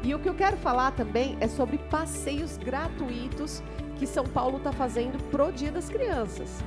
[0.02, 3.62] E o que eu quero falar também é sobre passeios gratuitos
[3.96, 6.64] que São Paulo tá fazendo pro Dia das Crianças.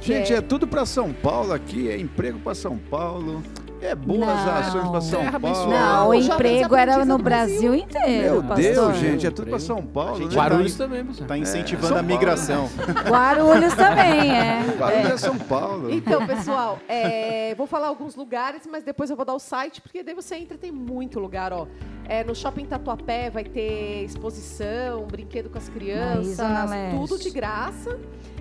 [0.00, 0.36] Gente, É.
[0.36, 3.42] é tudo para São Paulo aqui, é emprego para São Paulo,
[3.82, 4.28] é boas Não.
[4.28, 5.70] ações para São Terra Paulo.
[5.70, 8.56] Não, o emprego era no Brasil inteiro, Meu pastor.
[8.56, 10.36] Deus, gente, é tudo para São Paulo, gente né?
[10.36, 11.26] Guarulhos também, pastor.
[11.26, 12.70] Tá incentivando São a migração.
[13.08, 14.62] Guarulhos também, é.
[14.78, 15.90] Guarulhos é São Paulo.
[15.90, 20.02] Então, pessoal, é, vou falar alguns lugares, mas depois eu vou dar o site, porque
[20.02, 21.66] daí você entra, tem muito lugar, ó.
[22.08, 26.38] É, no Shopping Tatuapé vai ter exposição, brinquedo com as crianças,
[26.68, 26.96] Leste.
[26.96, 27.98] tudo de graça.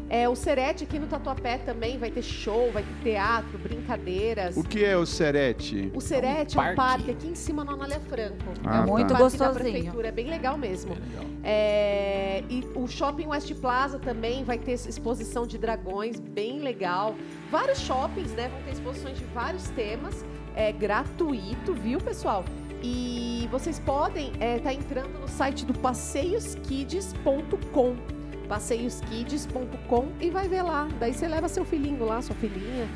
[0.10, 4.58] É, o Serete aqui no Tatuapé também vai ter show, vai ter teatro, brincadeiras.
[4.58, 5.92] O que é o Serete?
[5.94, 6.76] O Serete é um parque.
[6.76, 8.44] parque aqui em cima no Anália Franco.
[8.66, 8.88] Ah, é um tá.
[8.88, 9.54] Muito parque da gostosinho.
[9.54, 10.98] prefeitura, é bem legal mesmo.
[11.44, 17.14] É, e o Shopping West Plaza também vai ter exposição de dragões, bem legal.
[17.52, 22.44] Vários shoppings, né, vão ter exposições de vários temas, é gratuito, viu, pessoal?
[22.82, 28.19] E vocês podem estar entrando no site do passeioskids.com
[28.50, 30.88] passeioskids.com e vai ver lá.
[31.00, 32.88] Daí você leva seu filhinho lá, sua filhinha.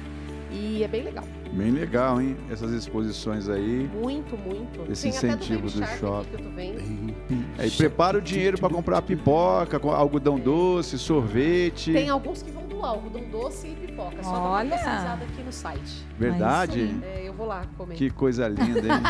[0.51, 1.23] E é bem legal.
[1.51, 2.35] Bem legal, hein?
[2.51, 3.89] Essas exposições aí.
[3.93, 4.91] Muito, muito.
[4.91, 6.29] Esse Tem até incentivo Baby do aqui shopping.
[6.29, 7.15] que eu tô vendo.
[7.57, 11.91] Aí prepara o dinheiro para comprar pipoca, com algodão doce, sorvete.
[11.93, 14.21] Tem alguns que vão doar algodão doce e pipoca.
[14.23, 14.69] Só dá uma Olha!
[14.71, 16.05] pesquisada aqui no site.
[16.19, 16.99] Verdade?
[17.03, 17.95] É É, eu vou lá comer.
[17.95, 19.01] Que coisa linda, hein?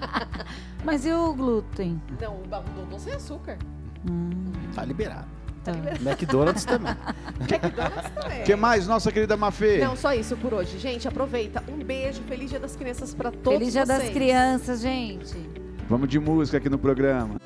[0.84, 2.00] Mas e o glúten?
[2.20, 3.58] Não, o algodão doce é açúcar.
[4.10, 5.26] Hum, Tá liberado.
[5.72, 6.10] Tá.
[6.10, 6.94] McDonald's também.
[7.40, 8.40] McDonald's também.
[8.40, 9.78] O que mais, nossa querida Mafê?
[9.78, 10.78] Não, só isso por hoje.
[10.78, 11.62] Gente, aproveita.
[11.68, 12.22] Um beijo.
[12.28, 14.12] Feliz Dia das Crianças pra todos Feliz Dia das vocês.
[14.12, 15.36] Crianças, gente.
[15.88, 17.36] Vamos de música aqui no programa.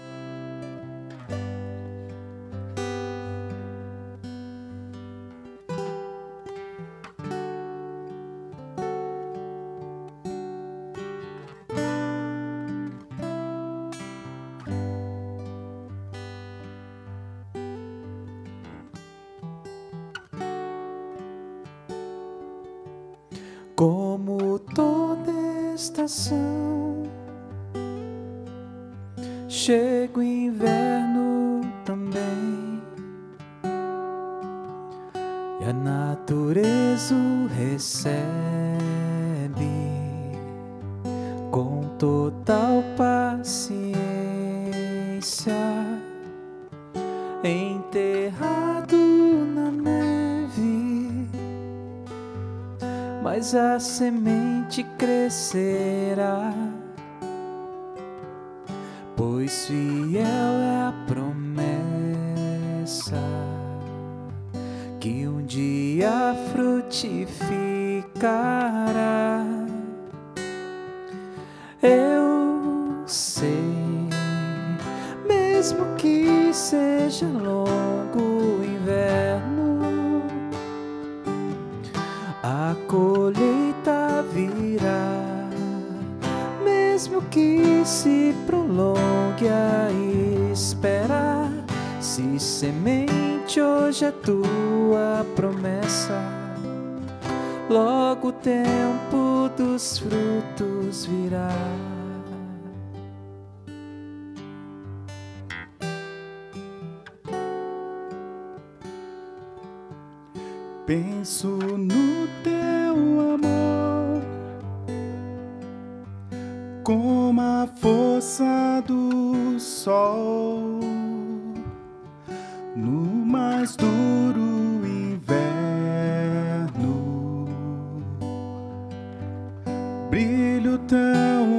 [53.82, 54.11] Semente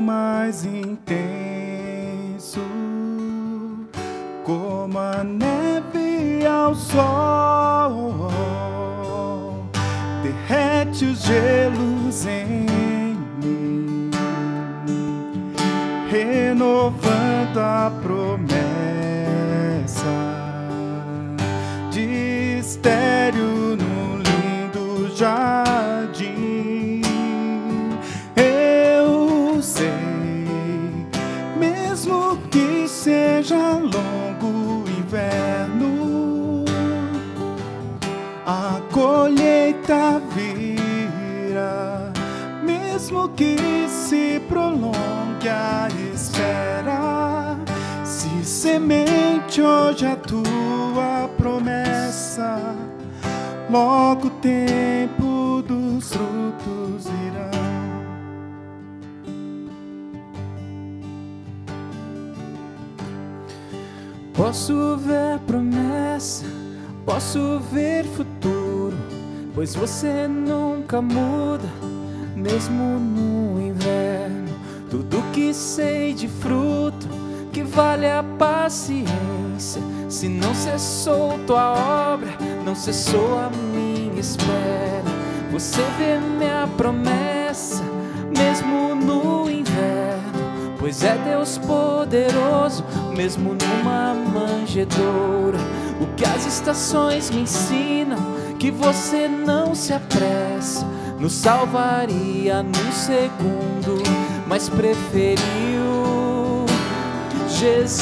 [0.01, 2.61] mais intenso
[4.43, 8.43] como a neve ao sol
[10.21, 14.11] derrete os gelos em mim,
[16.09, 18.53] renovando a promessa
[21.91, 25.62] de estéreo no lindo jardim.
[33.03, 36.63] Seja longo o inverno,
[38.45, 42.13] a colheita virá,
[42.63, 43.57] mesmo que
[43.89, 47.57] se prolongue a espera.
[48.05, 52.57] Se semente hoje a tua promessa,
[53.69, 56.32] logo o tempo dos frutos
[64.43, 66.43] Posso ver promessa,
[67.05, 68.93] posso ver futuro,
[69.55, 71.69] pois você nunca muda,
[72.35, 74.49] mesmo no inverno.
[74.89, 77.07] Tudo que sei de fruto,
[77.53, 79.81] que vale a paciência.
[80.09, 85.09] Se não cessou tua obra, não cessou a minha espera.
[85.53, 87.81] Você vê minha promessa,
[88.37, 90.22] mesmo no inverno.
[90.83, 92.83] Pois é Deus poderoso,
[93.15, 95.57] mesmo numa manjedoura.
[96.01, 98.17] O que as estações me ensinam,
[98.59, 100.85] que você não se apressa.
[101.17, 104.03] Nos salvaria num segundo,
[104.45, 106.65] mas preferiu
[107.47, 108.01] Jesus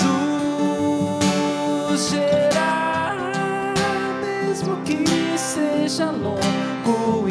[2.09, 3.15] gerar,
[4.43, 5.05] mesmo que
[5.38, 7.29] seja longo o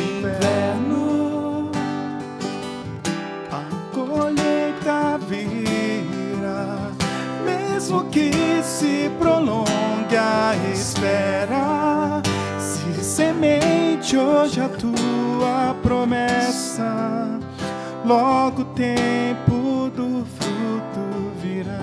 [7.90, 8.30] mesmo que
[8.62, 12.22] se prolongue a espera.
[12.58, 17.40] Se semente hoje a tua promessa,
[18.04, 21.00] logo o tempo do fruto
[21.42, 21.82] virá.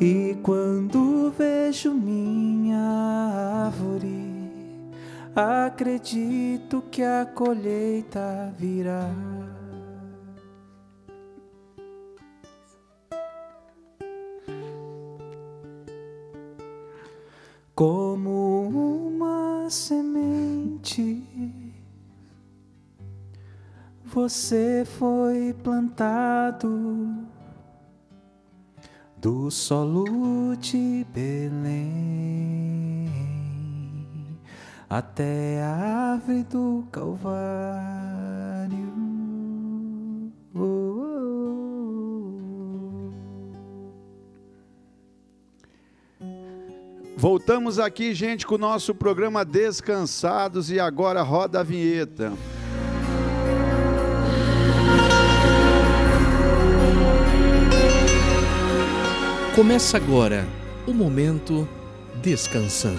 [0.00, 4.50] E quando vejo minha árvore,
[5.36, 9.10] acredito que a colheita virá.
[17.82, 21.20] Como uma semente,
[24.04, 27.26] você foi plantado
[29.16, 33.10] do solo de Belém
[34.88, 38.31] até a árvore do Calvário.
[47.22, 52.32] Voltamos aqui, gente, com o nosso programa Descansados e agora roda a vinheta.
[59.54, 60.44] Começa agora
[60.84, 61.68] o momento
[62.20, 62.98] Descansando.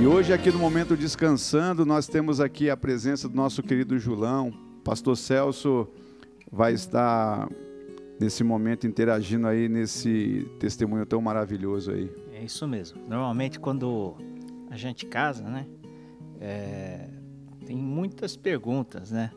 [0.00, 4.52] E hoje, aqui no Momento Descansando, nós temos aqui a presença do nosso querido Julão.
[4.84, 5.88] Pastor Celso
[6.52, 7.48] vai estar
[8.20, 12.12] nesse momento interagindo aí nesse testemunho tão maravilhoso aí.
[12.34, 13.00] É isso mesmo.
[13.08, 14.14] Normalmente quando
[14.70, 15.66] a gente casa, né?
[16.40, 17.06] é,
[17.66, 19.30] tem muitas perguntas, né?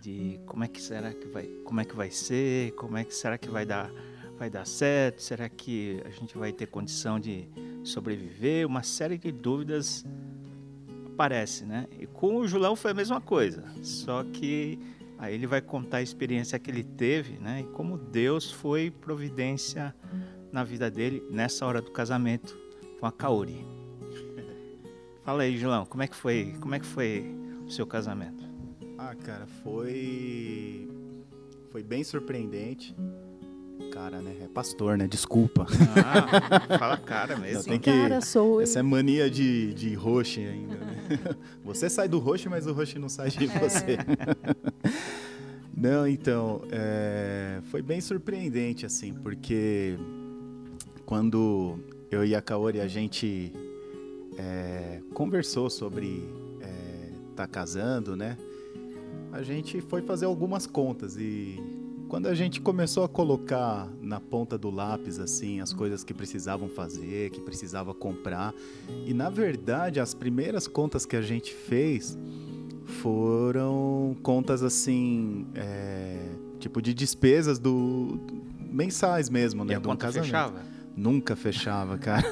[0.00, 3.14] De como é que será que vai, como é que vai ser, como é que
[3.14, 3.92] será que vai dar,
[4.38, 5.20] vai dar certo?
[5.20, 7.46] Será que a gente vai ter condição de
[7.84, 8.66] sobreviver?
[8.66, 10.06] Uma série de dúvidas
[11.12, 11.86] aparece, né?
[11.98, 14.78] E com o Julão foi a mesma coisa, só que
[15.20, 17.60] aí ele vai contar a experiência que ele teve, né?
[17.60, 19.94] E como Deus foi providência
[20.50, 22.58] na vida dele nessa hora do casamento
[22.98, 23.64] com a Kaori.
[25.22, 28.42] Fala aí, Julão, como é que foi, como é que foi o seu casamento?
[28.96, 30.88] Ah, cara, foi
[31.70, 32.96] foi bem surpreendente.
[33.92, 34.36] Cara, né?
[34.42, 35.06] É pastor, né?
[35.06, 35.66] Desculpa.
[36.04, 37.58] Ah, fala cara mesmo.
[37.58, 37.90] Não, tem que...
[37.90, 38.60] Cara, sou eu.
[38.60, 41.36] Essa é mania de, de roxo ainda, né?
[41.64, 43.98] Você sai do roxo, mas o roxo não sai de você.
[45.76, 49.96] Não, então, é, foi bem surpreendente, assim, porque
[51.06, 51.78] quando
[52.10, 53.50] eu e a Kaori, a gente
[54.36, 56.28] é, conversou sobre
[57.30, 58.36] estar tá casando, né?
[59.32, 61.79] A gente foi fazer algumas contas e
[62.10, 66.68] quando a gente começou a colocar na ponta do lápis assim as coisas que precisavam
[66.68, 68.52] fazer, que precisava comprar,
[69.06, 72.18] e na verdade as primeiras contas que a gente fez
[73.00, 76.18] foram contas assim, é,
[76.58, 78.42] tipo de despesas do, do-
[78.72, 79.72] mensais mesmo, né?
[79.72, 80.26] E a um conta casamento.
[80.26, 80.62] fechava?
[80.96, 82.26] Nunca fechava, cara.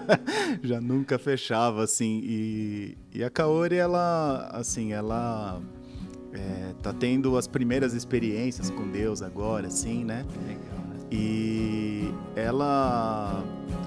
[0.62, 2.20] Já nunca fechava, assim.
[2.22, 5.60] E, e a Kaori, ela, assim, ela
[6.34, 10.24] é, tá tendo as primeiras experiências com Deus agora, assim, né?
[10.46, 10.96] Legal, né?
[11.10, 13.42] E ela,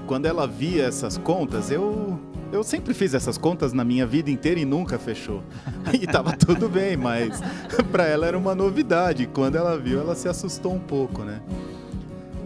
[0.06, 2.18] quando ela via essas contas, eu,
[2.52, 5.43] eu sempre fiz essas contas na minha vida inteira e nunca fechou.
[5.93, 7.41] E tava tudo bem, mas
[7.91, 9.28] para ela era uma novidade.
[9.28, 11.41] Quando ela viu, ela se assustou um pouco, né?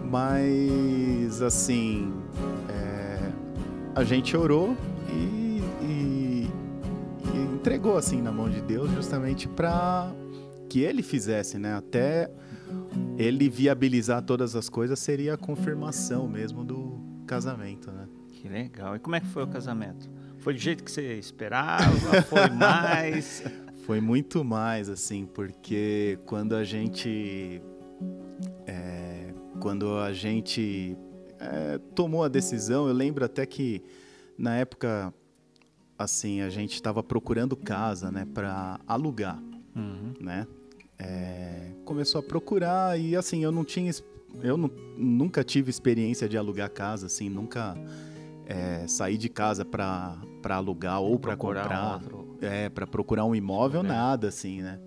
[0.10, 2.14] Mas, assim,
[2.70, 3.32] é,
[3.96, 4.76] a gente orou
[5.10, 5.41] e
[7.62, 10.12] entregou, assim, na mão de Deus, justamente para
[10.68, 11.76] que ele fizesse, né?
[11.76, 12.28] Até
[13.20, 18.08] ele viabilizar todas as coisas seria a confirmação mesmo do casamento, né?
[18.30, 18.96] Que legal.
[18.96, 20.10] E como é que foi o casamento?
[20.40, 21.84] Foi do jeito que você esperava?
[22.28, 23.44] Foi mais?
[23.86, 27.62] Foi muito mais, assim, porque quando a gente.
[28.66, 30.98] é, quando a gente
[31.40, 33.84] é, tomou a decisão, eu lembro até que
[34.36, 35.14] na época,
[36.02, 39.42] assim, a gente estava procurando casa, né, para alugar,
[39.76, 40.14] Uhum.
[40.20, 40.46] né?
[41.00, 43.92] É, começou a procurar e assim, eu não tinha.
[44.44, 47.76] Eu nu- nunca tive experiência de alugar casa, assim, nunca
[48.46, 50.18] é, saí de casa para
[50.50, 51.94] alugar ou para comprar.
[51.96, 53.84] outro- É, para procurar um imóvel, É.
[53.84, 54.80] nada assim, né?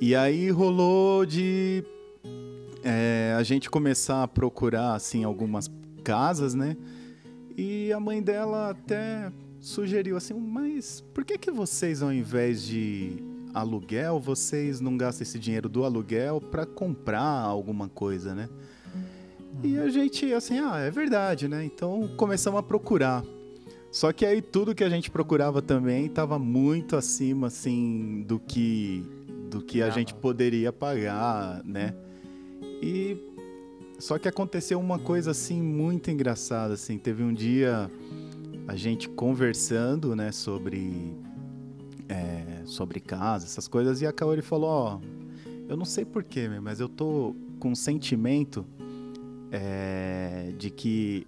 [0.00, 1.84] E aí rolou de
[2.82, 5.70] é, a gente começar a procurar, assim, algumas
[6.02, 6.76] casas, né?
[7.56, 9.32] E a mãe dela até
[9.64, 13.16] sugeriu assim, mas por que que vocês, ao invés de
[13.54, 18.48] aluguel, vocês não gastam esse dinheiro do aluguel para comprar alguma coisa, né?
[19.62, 21.64] E a gente, assim, ah, é verdade, né?
[21.64, 23.24] Então começamos a procurar.
[23.90, 29.02] Só que aí tudo que a gente procurava também estava muito acima, assim, do que,
[29.48, 31.94] do que a gente poderia pagar, né?
[32.82, 33.16] E
[33.98, 37.90] só que aconteceu uma coisa assim muito engraçada, assim, teve um dia
[38.66, 41.16] a gente conversando, né, sobre
[42.08, 45.00] é, sobre casa, essas coisas e a Kaori falou, ó,
[45.68, 48.66] eu não sei porquê, mas eu tô com um sentimento
[49.50, 51.26] é, de que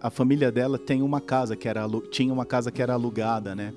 [0.00, 3.72] a família dela tem uma casa que era tinha uma casa que era alugada, né?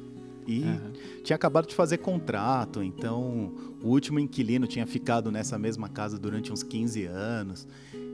[0.48, 0.92] E Aham.
[1.24, 3.52] tinha acabado de fazer contrato, então
[3.84, 7.68] o último inquilino tinha ficado nessa mesma casa durante uns 15 anos.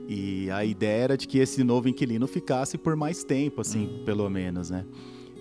[0.08, 4.28] E a ideia era de que esse novo inquilino ficasse por mais tempo, assim, pelo
[4.28, 4.84] menos, né?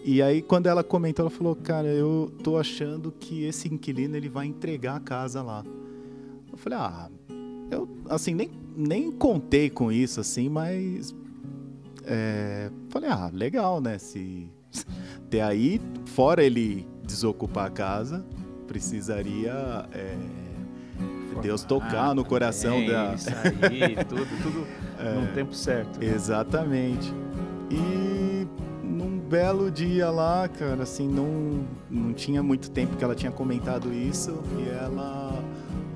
[0.05, 4.29] E aí, quando ela comentou, ela falou: Cara, eu tô achando que esse inquilino ele
[4.29, 5.63] vai entregar a casa lá.
[6.51, 7.09] Eu falei: Ah,
[7.71, 11.15] eu, assim, nem, nem contei com isso, assim, mas.
[12.05, 13.97] é, falei: Ah, legal, né?
[13.97, 14.49] Se.
[15.25, 18.25] Até aí, fora ele desocupar a casa,
[18.67, 19.87] precisaria.
[19.93, 20.42] é,
[21.41, 23.13] Deus tocar no coração é da.
[23.13, 24.67] Isso aí, tudo, tudo
[25.21, 25.99] no tempo certo.
[25.99, 26.05] né?
[26.13, 27.13] Exatamente.
[27.69, 28.47] E
[28.83, 33.93] num belo dia lá, cara, assim, não, não tinha muito tempo que ela tinha comentado
[33.93, 35.33] isso e ela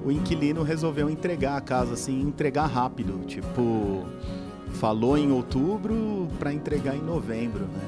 [0.03, 4.05] o inquilino resolveu entregar a casa assim, entregar rápido, tipo,
[4.73, 7.81] falou em outubro para entregar em novembro, né?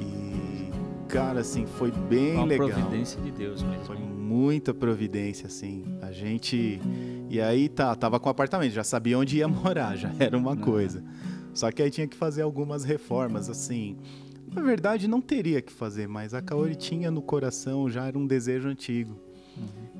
[0.00, 0.70] E
[1.08, 2.68] cara, assim, foi bem Uma legal.
[2.68, 3.84] providência de Deus mesmo.
[3.84, 3.96] Foi?
[4.32, 5.84] Muita providência, assim.
[6.00, 6.80] A gente.
[7.28, 11.04] E aí tá, tava com apartamento, já sabia onde ia morar, já era uma coisa.
[11.52, 13.98] Só que aí tinha que fazer algumas reformas, assim.
[14.54, 18.26] Na verdade, não teria que fazer, mas a Kaori tinha no coração, já era um
[18.26, 19.18] desejo antigo.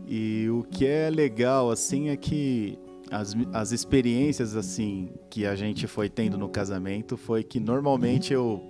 [0.07, 2.78] E o que é legal, assim, é que
[3.11, 8.62] as, as experiências, assim, que a gente foi tendo no casamento foi que normalmente eu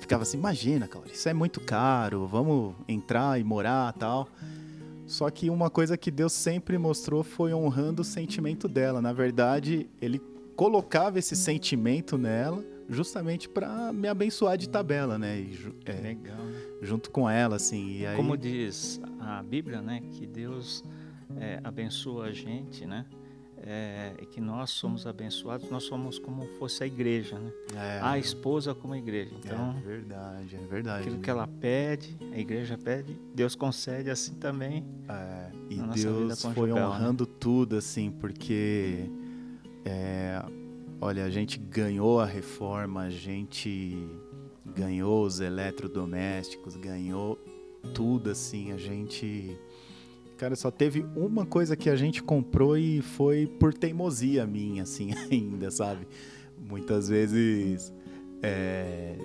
[0.00, 4.28] ficava assim, imagina, Kaori, isso é muito caro, vamos entrar e morar tal.
[5.06, 9.02] Só que uma coisa que Deus sempre mostrou foi honrando o sentimento dela.
[9.02, 10.20] Na verdade, ele
[10.56, 15.38] colocava esse sentimento nela justamente para me abençoar de tabela, né?
[15.40, 16.62] E é, Legal, né?
[16.82, 17.98] junto com ela, assim.
[17.98, 20.02] E aí, Como diz a Bíblia, né?
[20.10, 20.84] Que Deus
[21.38, 23.06] é, abençoa a gente, né?
[23.66, 27.50] É, que nós somos abençoados, nós somos como fosse a igreja, né?
[27.74, 29.30] é, A esposa como a igreja.
[29.34, 31.00] é Então, verdade, é verdade.
[31.00, 34.84] aquilo que ela pede, a igreja pede, Deus concede assim também.
[35.08, 36.96] É, e Deus foi conjugal, né?
[36.96, 39.08] honrando tudo, assim, porque.
[39.84, 40.44] é,
[41.00, 43.96] olha, a gente ganhou a reforma, a gente
[44.76, 47.38] ganhou os eletrodomésticos, ganhou
[47.94, 49.58] tudo, assim, a gente.
[50.44, 55.10] Cara, só teve uma coisa que a gente comprou e foi por teimosia minha, assim,
[55.32, 56.06] ainda, sabe?
[56.68, 57.90] Muitas vezes.
[58.42, 59.16] é,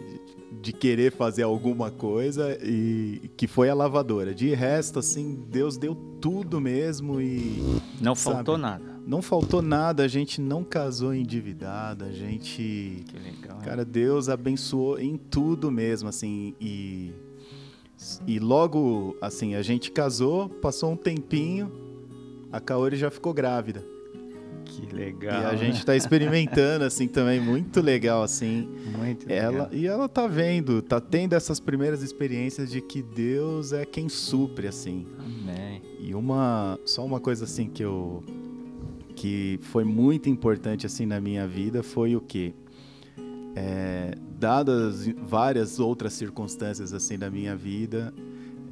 [0.61, 4.33] de querer fazer alguma coisa e que foi a lavadora.
[4.33, 7.61] De resto, assim, Deus deu tudo mesmo e
[8.01, 8.35] Não Sabe?
[8.37, 8.83] faltou nada.
[9.05, 10.03] não faltou nada.
[10.03, 13.57] A gente não casou endividado, a gente, Que legal.
[13.59, 17.11] cara, Deus abençoou em tudo mesmo, assim e
[18.25, 21.71] e logo, assim, a gente casou, passou um tempinho,
[22.51, 23.83] a Kaori já ficou grávida.
[24.65, 25.41] que legal.
[25.41, 25.57] e a né?
[25.57, 28.69] gente tá experimentando assim também, muito legal assim.
[28.97, 29.53] Muito legal.
[29.53, 34.07] Ela, e ela tá vendo, tá tendo essas primeiras experiências de que Deus é quem
[34.07, 35.05] supre, assim.
[35.17, 35.81] Amém.
[35.99, 38.23] E uma, só uma coisa assim que eu,
[39.15, 42.55] que foi muito importante assim na minha vida foi o que,
[44.39, 48.13] dadas várias outras circunstâncias assim da minha vida,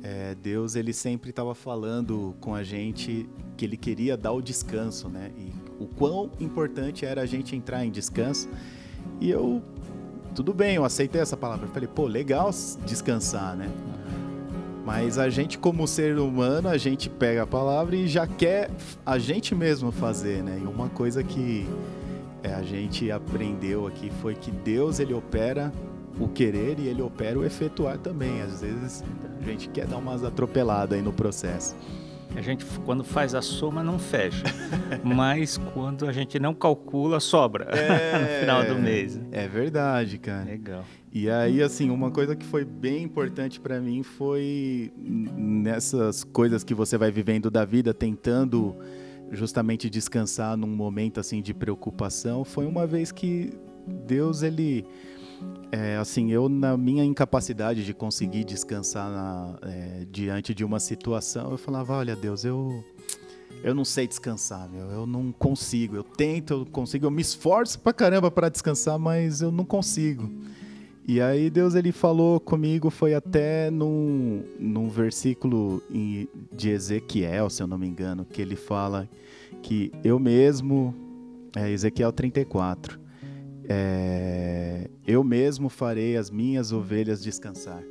[0.01, 5.09] é, Deus ele sempre estava falando com a gente que ele queria dar o descanso,
[5.09, 5.31] né?
[5.37, 8.47] E o quão importante era a gente entrar em descanso.
[9.19, 9.61] E eu,
[10.33, 11.67] tudo bem, eu aceitei essa palavra.
[11.67, 12.51] Falei, pô, legal
[12.85, 13.69] descansar, né?
[14.85, 18.71] Mas a gente, como ser humano, a gente pega a palavra e já quer
[19.05, 20.61] a gente mesmo fazer, né?
[20.63, 21.67] E uma coisa que
[22.47, 25.71] é, a gente aprendeu aqui foi que Deus, ele opera
[26.19, 28.41] o querer e ele opera o efetuar também.
[28.41, 29.03] Às vezes
[29.39, 31.75] a gente quer dar umas atropeladas aí no processo.
[32.35, 34.43] A gente, quando faz a soma, não fecha.
[35.03, 39.15] Mas quando a gente não calcula, sobra no final do mês.
[39.15, 39.25] né?
[39.31, 40.43] É verdade, cara.
[40.43, 40.83] Legal.
[41.11, 46.73] E aí, assim, uma coisa que foi bem importante pra mim foi nessas coisas que
[46.73, 48.75] você vai vivendo da vida, tentando
[49.31, 52.43] justamente descansar num momento assim de preocupação.
[52.43, 53.51] Foi uma vez que
[54.05, 54.85] Deus, ele,
[55.71, 61.51] é, assim, eu na minha incapacidade de conseguir descansar na- é, diante de uma situação,
[61.51, 62.83] eu falava, olha Deus, eu
[63.63, 64.85] eu não sei descansar, meu.
[64.91, 65.95] Eu não consigo.
[65.95, 70.29] Eu tento, eu consigo, eu me esforço pra caramba pra descansar, mas eu não consigo.
[71.07, 77.63] E aí Deus ele falou comigo, foi até num, num versículo em- de Ezequiel, se
[77.63, 79.07] eu não me engano, que ele fala
[79.63, 80.93] que eu mesmo,
[81.55, 82.99] é Ezequiel 34,
[83.69, 87.81] é, eu mesmo farei as minhas ovelhas descansar.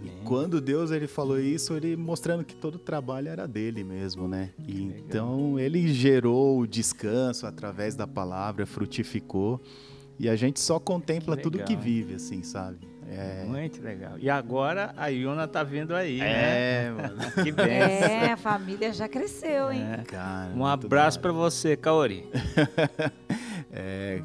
[0.00, 0.12] Amém.
[0.24, 4.50] Quando Deus ele falou isso, ele mostrando que todo o trabalho era dele mesmo, né?
[4.66, 9.60] E então ele gerou o descanso através da palavra, frutificou.
[10.18, 12.78] E a gente só contempla Que tudo que vive, assim, sabe?
[13.08, 14.12] É, Muito legal.
[14.18, 16.86] E agora a Yuna tá vindo aí, né?
[16.86, 17.18] é mano.
[17.44, 17.66] Que benção.
[17.66, 19.82] É, a família já cresceu, hein?
[19.82, 20.02] É.
[20.04, 21.32] Cara, Um abraço hora.
[21.32, 22.24] você, Kaori.
[23.70, 24.22] É.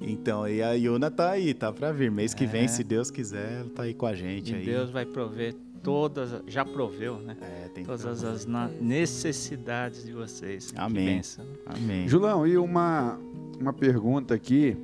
[0.00, 2.10] Então, e a Yuna tá aí, tá pra vir.
[2.10, 2.68] Mês que vem, É.
[2.68, 4.64] se Deus quiser, ela tá aí com a gente E aí.
[4.64, 7.36] Deus vai prover todas, já proveu, né?
[7.40, 10.72] É, tem Todas as na- necessidades de vocês.
[10.76, 11.20] Amém.
[11.66, 12.06] Amém.
[12.08, 13.18] Julão, e uma,
[13.58, 14.76] uma pergunta aqui.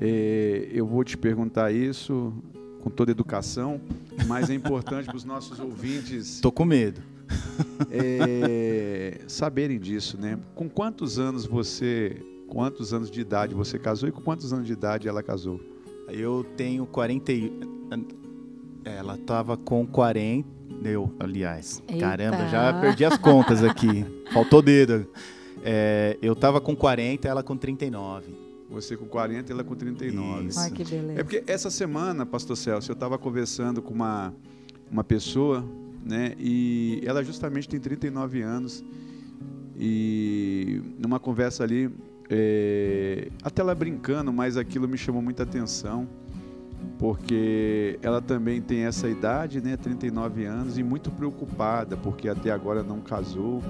[0.00, 2.32] Eh, eu vou te perguntar isso
[2.82, 3.80] com toda educação,
[4.26, 7.00] mas é importante para os nossos ouvintes Tô com medo.
[7.90, 10.38] eh, saberem disso, né?
[10.54, 12.16] Com quantos anos você,
[12.48, 15.60] quantos anos de idade você casou e com quantos anos de idade ela casou?
[16.08, 17.52] Eu tenho 40 e-
[18.84, 20.48] Ela tava com 40.
[20.84, 21.82] Eu, aliás.
[21.88, 22.00] Eita.
[22.06, 24.04] Caramba, já perdi as contas aqui.
[24.32, 25.06] Faltou dedo.
[25.62, 28.32] É, eu tava com 40, ela com 39.
[28.70, 30.48] Você com 40 e ela com 39.
[30.48, 30.60] Isso.
[30.60, 31.20] Ai, que beleza.
[31.20, 34.34] É porque essa semana, pastor Celso, eu estava conversando com uma,
[34.90, 35.64] uma pessoa,
[36.04, 36.34] né?
[36.38, 38.84] E ela justamente tem 39 anos.
[39.74, 41.90] E numa conversa ali,
[42.28, 46.06] é, até ela brincando, mas aquilo me chamou muita atenção.
[46.98, 49.76] Porque ela também tem essa idade, né?
[49.76, 53.62] 39 anos, e muito preocupada, porque até agora não casou.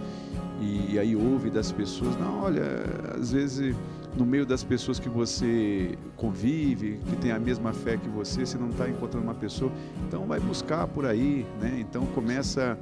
[0.61, 2.64] E aí ouve das pessoas, não, olha,
[3.16, 3.76] às vezes
[4.16, 8.59] no meio das pessoas que você convive, que tem a mesma fé que você, você
[8.59, 9.70] não está encontrando uma pessoa,
[10.06, 11.76] então vai buscar por aí, né?
[11.80, 12.78] Então começa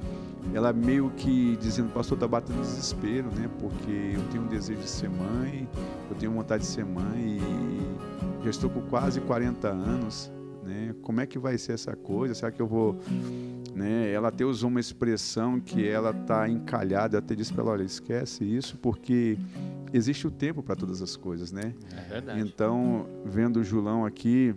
[0.54, 3.50] ela meio que dizendo, pastor, está batendo desespero, né?
[3.58, 5.68] Porque eu tenho um desejo de ser mãe,
[6.10, 10.30] eu tenho vontade de ser mãe e já estou com quase 40 anos,
[10.64, 10.94] né?
[11.02, 12.34] Como é que vai ser essa coisa?
[12.34, 12.96] Será que eu vou
[13.76, 14.10] né?
[14.10, 18.42] Ela até usou uma expressão que ela está encalhada, até disse para ela, olha, esquece
[18.42, 19.36] isso, porque
[19.93, 21.74] existe o tempo para todas as coisas, né?
[21.97, 22.41] É verdade.
[22.41, 24.55] Então, vendo o Julão aqui,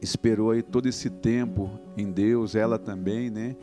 [0.00, 3.56] esperou aí todo esse tempo em Deus, ela também, né?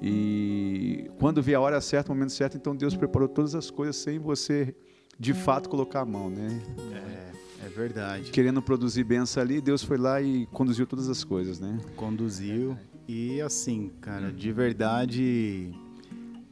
[0.00, 3.96] E quando vier a hora certa, o momento certo, então Deus preparou todas as coisas
[3.96, 4.74] sem você
[5.18, 6.60] de fato colocar a mão, né?
[6.92, 8.30] É, é verdade.
[8.30, 11.78] Querendo produzir bênção ali, Deus foi lá e conduziu todas as coisas, né?
[11.96, 12.76] Conduziu.
[13.08, 15.72] E assim, cara, de verdade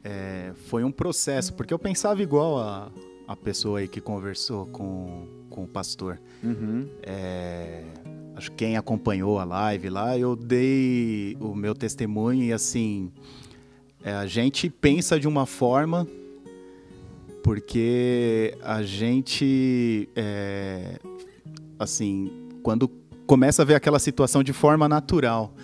[0.03, 2.91] é, foi um processo, porque eu pensava igual a,
[3.27, 6.21] a pessoa aí que conversou com, com o pastor.
[6.43, 6.89] Uhum.
[7.03, 7.83] É,
[8.37, 13.11] acho que quem acompanhou a live lá, eu dei o meu testemunho e assim,
[14.03, 16.07] é, a gente pensa de uma forma
[17.43, 20.99] porque a gente, é,
[21.79, 22.31] assim,
[22.63, 22.89] quando
[23.27, 25.55] começa a ver aquela situação de forma natural,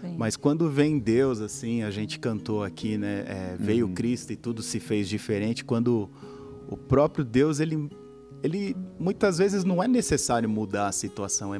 [0.00, 0.14] Sim.
[0.18, 3.24] mas quando vem Deus, assim, a gente cantou aqui, né?
[3.26, 3.94] é, veio Uhum.
[3.94, 5.64] Cristo e tudo se fez diferente.
[5.64, 6.10] Quando
[6.68, 7.88] o próprio Deus, ele,
[8.42, 11.58] ele muitas vezes não é necessário mudar a situação, é,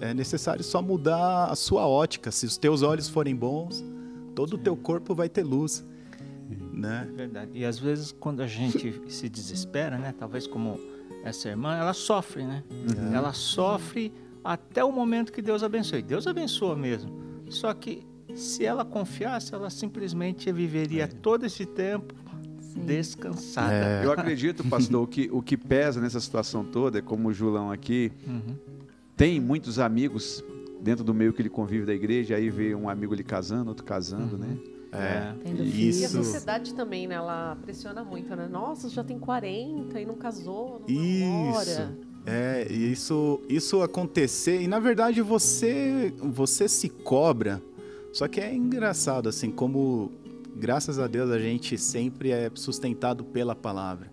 [0.00, 2.30] é necessário só mudar a sua ótica.
[2.30, 3.82] Se os teus olhos forem bons,
[4.34, 5.84] todo o teu corpo vai ter luz,
[6.72, 7.08] né?
[7.14, 7.50] Verdade.
[7.54, 10.14] E às vezes quando a gente se desespera, né?
[10.16, 10.78] Talvez como
[11.24, 12.62] essa irmã, ela sofre, né?
[12.70, 13.14] Uhum.
[13.14, 14.12] Ela sofre
[14.44, 16.02] até o momento que Deus abençoe.
[16.02, 17.10] Deus abençoa mesmo.
[17.48, 22.14] Só que se ela confiasse, ela simplesmente viveria todo esse tempo
[22.72, 22.80] Sim.
[22.86, 23.72] descansada.
[23.74, 24.04] É.
[24.04, 28.10] Eu acredito, pastor, que o que pesa nessa situação toda é como o Julão aqui
[28.26, 28.54] Uhum.
[29.16, 30.42] tem muitos amigos
[30.80, 33.84] dentro do meio que ele convive da igreja, aí vê um amigo ali casando, outro
[33.84, 34.56] casando, né?
[34.92, 36.08] É, Tendo E a isso.
[36.24, 37.14] sociedade também, né?
[37.14, 38.48] Ela pressiona muito, né?
[38.50, 41.20] Nossa, já tem 40 e não casou, não Isso.
[41.20, 41.98] namora.
[42.26, 47.62] É, e isso, isso acontecer, e na verdade você, você se cobra,
[48.12, 50.10] só que é engraçado, assim, como
[50.60, 54.12] graças a Deus a gente sempre é sustentado pela palavra.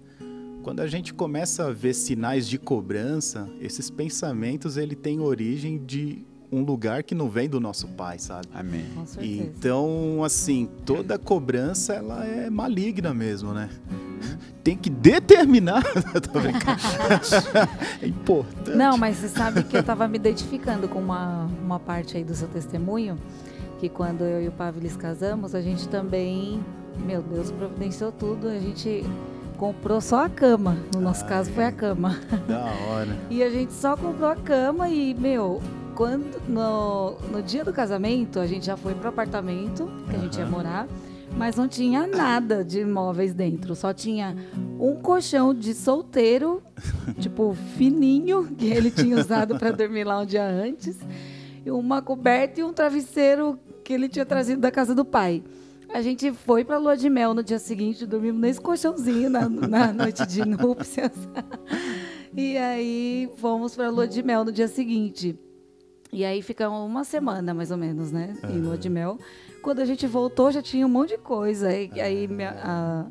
[0.64, 6.26] Quando a gente começa a ver sinais de cobrança, esses pensamentos ele tem origem de
[6.50, 8.48] um lugar que não vem do nosso pai, sabe?
[8.54, 8.86] Amém.
[8.96, 9.34] Com certeza.
[9.44, 13.70] Então, assim, toda cobrança ela é maligna mesmo, né?
[14.64, 15.84] Tem que determinar.
[16.32, 16.80] Tô brincando.
[18.02, 18.78] é importante.
[18.78, 22.34] Não, mas você sabe que eu tava me identificando com uma, uma parte aí do
[22.34, 23.18] seu testemunho,
[23.80, 26.60] que quando eu e o Pavlis casamos, a gente também,
[27.06, 29.04] meu Deus, providenciou tudo, a gente
[29.58, 30.78] comprou só a cama.
[30.94, 31.54] No nosso Ah, caso é.
[31.54, 32.18] foi a cama.
[32.48, 33.18] Da hora.
[33.30, 35.62] E a gente só comprou a cama e, meu,
[35.96, 40.38] quando no, no dia do casamento, a gente já foi pro apartamento que a gente
[40.38, 40.88] ia morar,
[41.36, 43.76] mas não tinha nada de móveis dentro.
[43.76, 44.36] Só tinha
[44.80, 46.62] um colchão de solteiro,
[47.20, 50.98] tipo, fininho, que ele tinha usado para dormir lá um dia antes,
[51.66, 55.42] e uma coberta e um travesseiro que ele tinha trazido da casa do pai.
[55.94, 59.94] A gente foi pra lua de mel no dia seguinte, dormimos nesse colchãozinho na, na
[59.96, 61.12] noite de núpcias.
[62.36, 65.36] E aí fomos pra lua de mel no dia seguinte.
[66.12, 68.36] E aí ficamos uma semana, mais ou menos, né?
[68.50, 69.18] Em lua de mel.
[69.64, 71.70] Quando a gente voltou, já tinha um monte de coisa.
[71.70, 73.06] Aí, aí minha- a,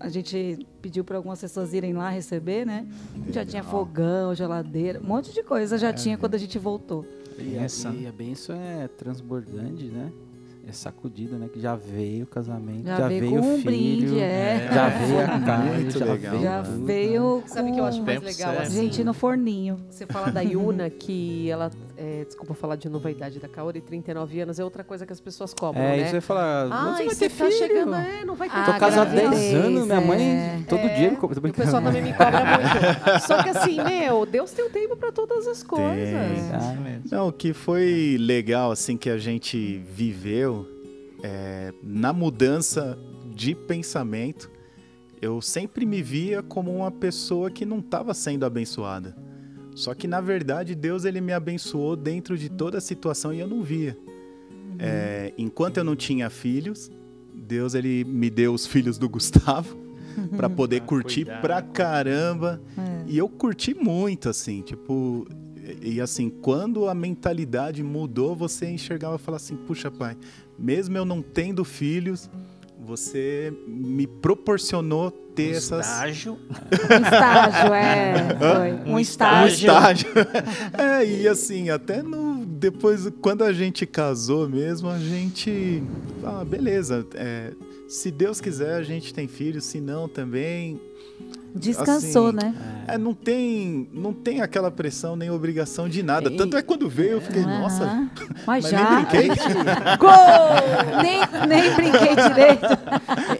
[0.00, 2.86] a gente pediu para algumas pessoas irem lá receber, né?
[3.28, 7.06] Já tinha fogão, geladeira, um monte de coisa já tinha quando a gente voltou.
[7.38, 10.10] E Essa- a, e a benção é transbordante, né?
[10.68, 11.48] É sacudida, né?
[11.52, 14.70] Que já veio o casamento, Já já, veio veio, com o um filho, brinde, é.
[14.72, 16.30] já veio a Muito já legal.
[16.32, 16.84] veio Já tudo.
[16.86, 18.52] veio Sabe o que eu acho com mais legal?
[18.54, 18.62] certo.
[18.62, 18.80] assim?
[18.82, 19.76] gente no forninho.
[19.90, 21.68] Você fala da Yuna, que ela
[22.04, 25.12] é, desculpa falar de novo a idade da Kaori, 39 anos é outra coisa que
[25.12, 26.02] as pessoas cobram, É, né?
[26.02, 26.68] isso eu ia falar.
[26.72, 27.52] Ah, você vai ter tá filho?
[27.52, 30.60] chegando, é, não vai ter Ah, Tô casado há 10 gravidez, anos, minha mãe é.
[30.68, 31.38] todo É, dia me cobra.
[31.38, 33.20] O pessoal também me cobra muito.
[33.26, 36.50] Só que assim, meu, Deus tem um tempo pra todas as coisas.
[36.52, 36.74] Ah,
[37.10, 40.66] Não, o que foi legal, assim, que a gente viveu
[41.22, 42.98] é, na mudança
[43.34, 44.50] de pensamento,
[45.20, 49.16] eu sempre me via como uma pessoa que não estava sendo abençoada.
[49.74, 53.48] Só que, na verdade, Deus ele me abençoou dentro de toda a situação e eu
[53.48, 53.96] não via.
[54.78, 56.90] É, enquanto eu não tinha filhos,
[57.34, 59.76] Deus ele me deu os filhos do Gustavo
[60.36, 61.40] para poder Ah, curtir cuidado.
[61.42, 62.60] pra caramba.
[62.76, 63.04] É.
[63.06, 65.26] E eu curti muito, assim, tipo.
[65.30, 65.42] E
[65.94, 70.16] e, assim, quando a mentalidade mudou, você enxergava e falava assim: puxa, pai,
[70.58, 72.28] mesmo eu não tendo filhos,
[72.84, 75.86] você me proporcionou ter essas.
[75.86, 76.32] Estágio.
[76.32, 78.14] Um estágio, é.
[78.38, 78.72] Foi.
[78.72, 79.66] Um, Um Um estágio.
[79.70, 80.08] estágio.
[80.78, 85.82] é, e assim, até no, depois, quando a gente casou mesmo, a gente.
[86.24, 87.06] Ah, beleza.
[87.14, 87.52] é,
[87.88, 90.80] se Deus quiser, a gente tem filhos, se não também.
[91.54, 92.54] Descansou, Assim, né?
[92.88, 96.30] É, não tem, não tem aquela pressão nem obrigação de nada.
[96.30, 98.10] E- Tanto é que quando veio, eu fiquei, nossa, Aham.
[98.46, 98.78] Mas, mas já.
[98.94, 99.28] nem brinquei.
[100.00, 101.02] Gol!
[101.02, 102.66] nem, nem brinquei direito.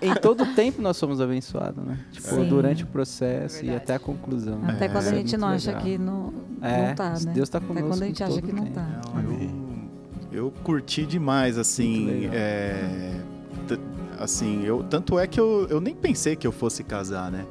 [0.02, 1.98] Em todo tempo nós somos abençoados, né?
[2.12, 2.48] Tipo, Sim.
[2.48, 3.82] durante o processo e Verdade.
[3.82, 4.60] até a conclusão.
[4.68, 5.84] Até quando a é gente não acha legal.
[5.84, 7.32] que não, É, não tá, né?
[7.34, 8.74] Deus tá Até conosco quando a gente acha que não tempo.
[8.74, 8.86] tá.
[9.14, 9.32] Não,
[10.32, 12.28] eu, eu curti demais, assim.
[12.32, 13.14] É,
[14.18, 17.44] assim, eu, tanto é que eu, eu nem pensei que eu fosse casar, né?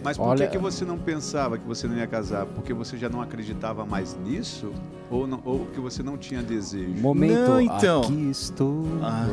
[0.00, 2.46] É, Mas por Olha- que, que você não pensava que você não ia casar?
[2.46, 4.72] Porque você já não acreditava mais nisso?
[5.10, 6.88] Ou, não, ou que você não tinha desejo?
[7.00, 8.02] Momento, Não, então.
[8.02, 8.84] aqui estou.
[9.02, 9.24] Ah.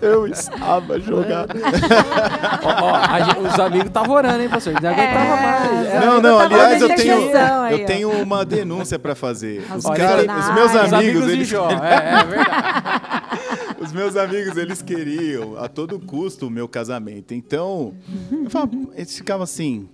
[0.00, 1.54] eu estava jogado.
[2.64, 4.72] Ó, ó, a gente- os amigos estavam orando, hein, pastor?
[4.80, 5.86] Não aguentava mais.
[5.88, 7.14] É, Não, não, Tá aliás, eu tenho,
[7.64, 9.64] aí, eu tenho uma denúncia pra fazer.
[9.76, 11.68] Os, cara- os meus Os os amigos, de eles Jó.
[11.70, 13.29] É, é verdade.
[13.80, 17.32] Os meus amigos, eles queriam a todo custo o meu casamento.
[17.32, 17.94] Então,
[18.30, 19.88] eu falava, eles ficavam assim,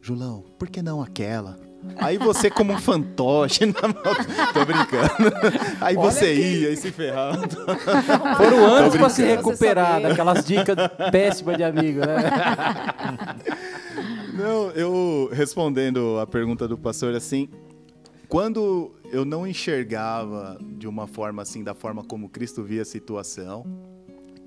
[0.00, 1.58] Julão, por que não aquela?
[1.96, 4.52] Aí você como um fantoche na mão.
[4.54, 5.36] Tô brincando.
[5.80, 7.48] Aí você ia e se ferrava.
[8.36, 10.76] Foram anos pra se recuperar daquelas dicas
[11.10, 12.30] péssimas de amigo, né?
[14.32, 17.48] Não, eu respondendo a pergunta do pastor assim,
[18.28, 23.66] quando eu não enxergava de uma forma assim, da forma como Cristo via a situação,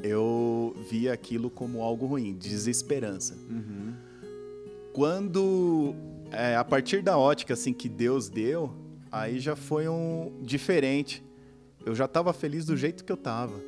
[0.02, 3.38] eu via aquilo como algo ruim, desesperança.
[4.92, 5.94] Quando
[6.32, 8.74] é, a partir da ótica assim que Deus deu,
[9.12, 11.24] aí já foi um diferente.
[11.86, 13.62] Eu já estava feliz do jeito que eu estava.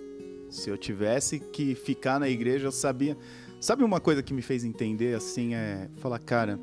[0.50, 3.16] Se eu tivesse que ficar na igreja, eu sabia.
[3.62, 6.60] Sabe uma coisa que me fez entender assim é falar, cara,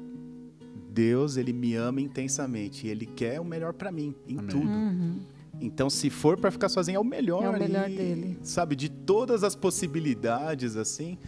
[0.94, 4.48] Deus ele me ama intensamente e ele quer o melhor para mim em Amém.
[4.48, 4.68] tudo.
[4.68, 5.20] Uhum.
[5.60, 7.42] Então, se for para ficar sozinho, é o melhor.
[7.42, 8.38] É o melhor e, dele.
[8.42, 11.18] Sabe, de todas as possibilidades, assim,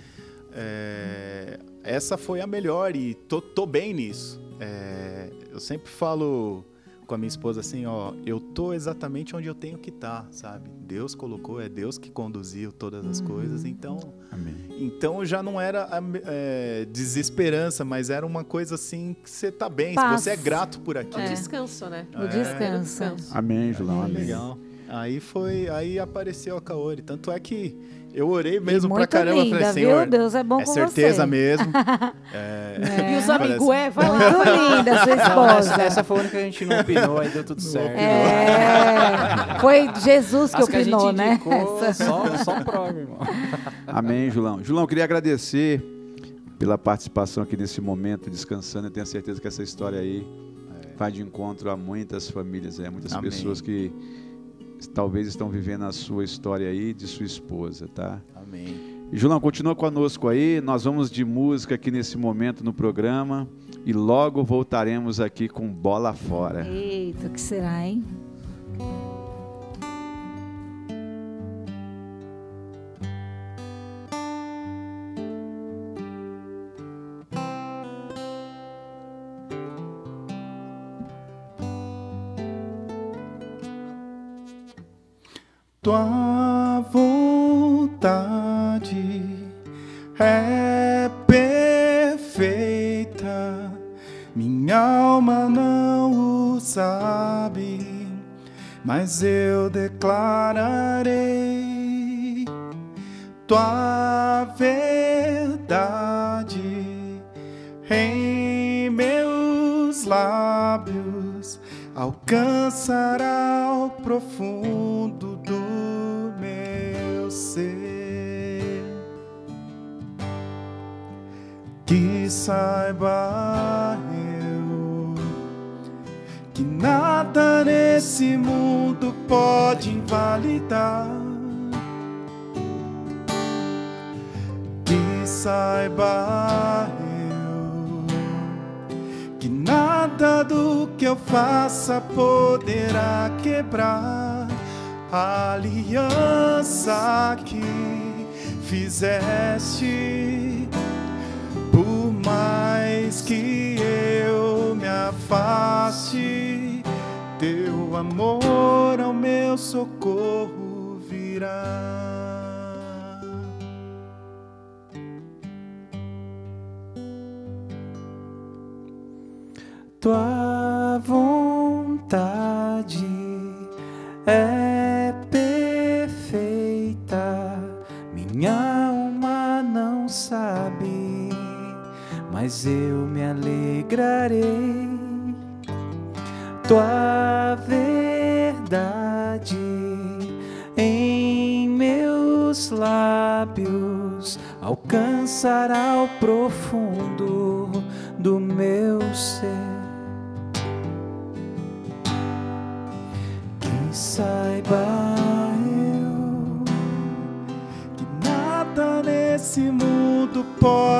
[0.53, 4.41] é, essa foi a melhor e tô, tô bem nisso.
[4.59, 6.64] É, eu sempre falo
[7.07, 10.68] com a minha esposa assim, ó, eu tô exatamente onde eu tenho que estar, sabe?
[10.86, 13.26] Deus colocou, é Deus que conduziu todas as Uhum.
[13.26, 13.98] coisas, então,
[14.30, 14.54] Amém.
[14.80, 15.88] então já não era
[16.24, 20.20] é, desesperança, mas era uma coisa assim que você tá bem, Paz.
[20.22, 21.22] você é grato por O aquilo.
[21.22, 21.28] É.
[21.28, 22.07] descanso, né?
[22.14, 23.02] O descanso.
[23.32, 24.02] Amém, Julão.
[24.02, 24.16] Amém.
[24.16, 24.59] Legal.
[24.88, 27.02] Aí foi, aí apareceu a Kaori.
[27.02, 27.76] Tanto é que
[28.17, 29.43] eu orei mesmo pra caramba.
[29.43, 29.91] linda, falei, viu?
[29.91, 31.27] Senhor, Deus é bom é com certeza você.
[31.27, 31.67] mesmo.
[32.33, 33.33] É, E os É.
[33.33, 34.19] amigos, é, vai lá.
[34.19, 35.83] Muito linda sua Não, essa, esposa.
[35.83, 37.97] essa foi a única que a gente não opinou, aí deu tudo certo.
[37.97, 41.41] É, foi Jesus que As que a opinou, gente né?
[41.95, 43.19] só, só prova, irmão.
[43.87, 44.62] Amém, Julão.
[44.62, 45.83] Julão, eu queria agradecer
[46.59, 48.87] pela participação aqui nesse momento, descansando.
[48.89, 50.27] Eu tenho certeza que essa história aí
[50.99, 53.31] vai de encontro a muitas famílias, é, muitas Amém.
[53.31, 53.91] pessoas que
[54.95, 58.20] talvez estão vivendo a sua história aí de sua esposa, tá?
[58.35, 58.97] Amém.
[59.12, 60.61] E, Julão, continua conosco aí.
[60.61, 63.49] Nós vamos de música aqui nesse momento no programa
[63.85, 66.66] e logo voltaremos aqui com bola fora.
[66.66, 68.03] Eita, o que será, hein?
[85.87, 86.26] Tua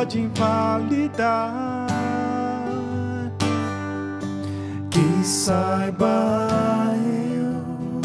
[0.07, 1.87] pode invalidar.
[4.91, 6.95] Que saiba
[7.35, 8.01] eu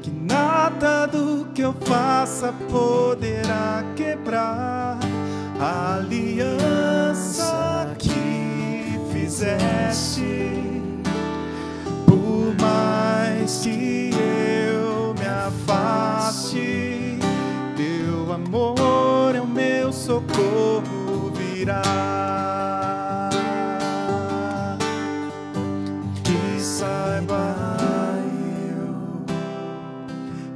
[0.00, 5.00] que nada do que eu faça poderá quebrar
[5.60, 10.52] a aliança que fizeste.
[12.06, 16.17] Por mais que eu me afaste,
[21.68, 21.82] virá.
[26.24, 27.54] Que saiba
[28.70, 29.26] eu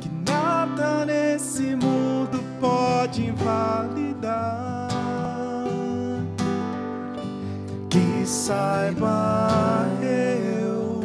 [0.00, 4.88] que nada nesse mundo pode invalidar.
[7.90, 11.02] Que saiba eu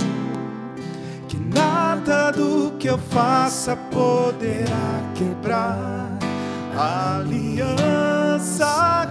[1.27, 6.17] que nada do que eu faça poderá quebrar
[6.77, 9.06] a aliança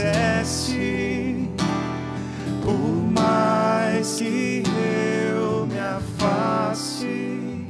[0.00, 1.48] fizeste.
[2.62, 4.62] Por mais que
[5.28, 7.66] eu me afaste,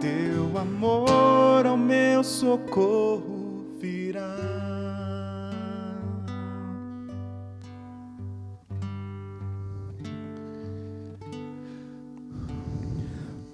[0.00, 4.36] teu amor ao meu socorro virá.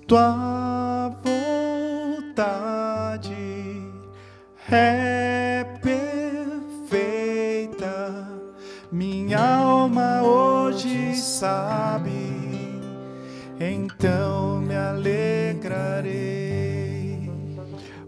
[0.06, 2.52] Tua vontade
[4.70, 5.51] é
[9.32, 12.10] minha alma hoje sabe,
[13.58, 16.12] então me alegrarei.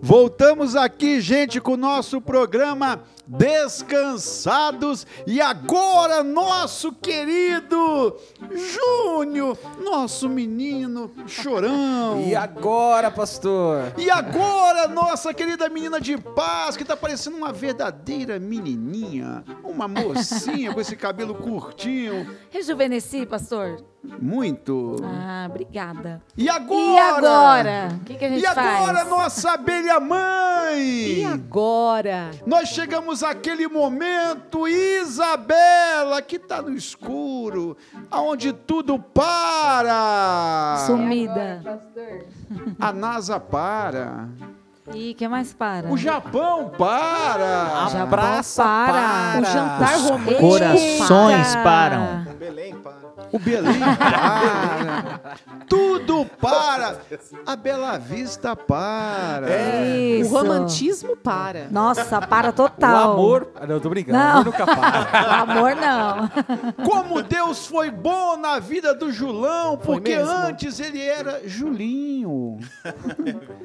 [0.03, 8.17] Voltamos aqui, gente, com o nosso programa Descansados e agora nosso querido
[8.51, 12.21] Júnior, nosso menino chorão.
[12.27, 13.93] E agora, pastor?
[13.97, 20.73] E agora, nossa querida menina de paz, que tá parecendo uma verdadeira menininha, uma mocinha
[20.73, 23.83] com esse cabelo curtinho, Rejuvenesci, pastor?
[24.21, 24.97] muito.
[25.03, 26.23] Ah, obrigada.
[26.37, 26.79] E agora?
[26.79, 27.89] E agora?
[28.01, 29.09] O que, que a gente E agora, faz?
[29.09, 30.79] nossa abelha mãe?
[31.21, 32.31] E agora?
[32.47, 37.77] Nós chegamos àquele momento, Isabela, que tá no escuro,
[38.11, 40.85] aonde tudo para.
[40.87, 41.81] Sumida.
[42.81, 44.29] A NASA para.
[44.93, 45.89] E o que mais para?
[45.91, 47.87] O Japão para.
[47.87, 48.93] O Japão praça para.
[48.93, 49.41] para.
[49.41, 50.41] O jantar Os romântico.
[50.41, 51.63] corações para.
[51.65, 52.24] param.
[53.35, 55.21] O Belém para.
[55.69, 56.99] tudo para.
[57.45, 59.49] A Bela Vista para.
[59.89, 60.31] Isso.
[60.33, 61.67] O romantismo para.
[61.69, 63.13] Nossa, para O total.
[63.15, 63.49] amor.
[63.57, 64.17] Ah, Não, eu tô brincando.
[64.19, 64.25] Não.
[64.25, 65.25] O amor nunca para.
[65.25, 66.85] O amor não.
[66.87, 70.31] Como Deus foi bom na vida do Julão, Foi porque mesmo?
[70.33, 72.59] antes ele era Julinho.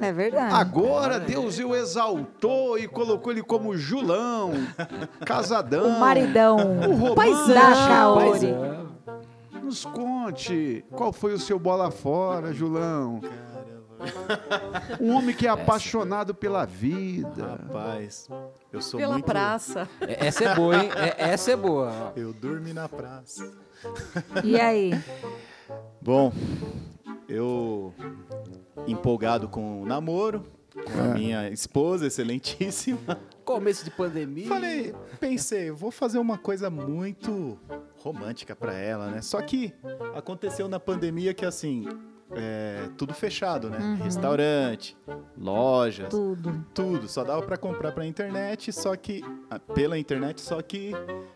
[0.00, 0.52] É verdade.
[0.52, 4.52] Agora Deus o exaltou e colocou ele como Julão,
[5.24, 5.86] casadão.
[5.86, 6.56] O maridão.
[7.08, 7.54] O paizão.
[7.54, 8.89] Da Kaori.
[9.70, 13.20] Nos conte, qual foi o seu bola fora, Julão?
[15.00, 17.56] Um homem que é apaixonado pela vida.
[17.68, 18.28] Rapaz,
[18.72, 19.26] eu sou Pela muito...
[19.26, 19.88] praça.
[20.00, 20.90] É- Essa é boa, hein?
[20.96, 22.12] É- Essa é boa.
[22.16, 23.48] Eu dormi na praça.
[24.42, 24.90] E aí?
[26.02, 26.32] Bom,
[27.28, 27.94] eu
[28.88, 30.42] empolgado com o namoro,
[30.92, 31.14] com a É.
[31.14, 32.98] minha esposa, excelentíssima.
[33.50, 34.46] Começo de pandemia.
[34.46, 37.58] Falei, pensei, vou fazer uma coisa muito
[37.96, 39.20] romântica pra ela, né?
[39.22, 39.74] Só que
[40.14, 41.84] aconteceu na pandemia que assim,
[42.30, 43.78] é, tudo fechado, né?
[43.78, 44.04] Uhum.
[44.04, 44.96] Restaurante,
[45.36, 46.64] lojas, Tudo.
[46.72, 47.08] tudo.
[47.08, 49.20] Só dava pra comprar pela internet, só que
[49.50, 50.92] ah, pela internet, só que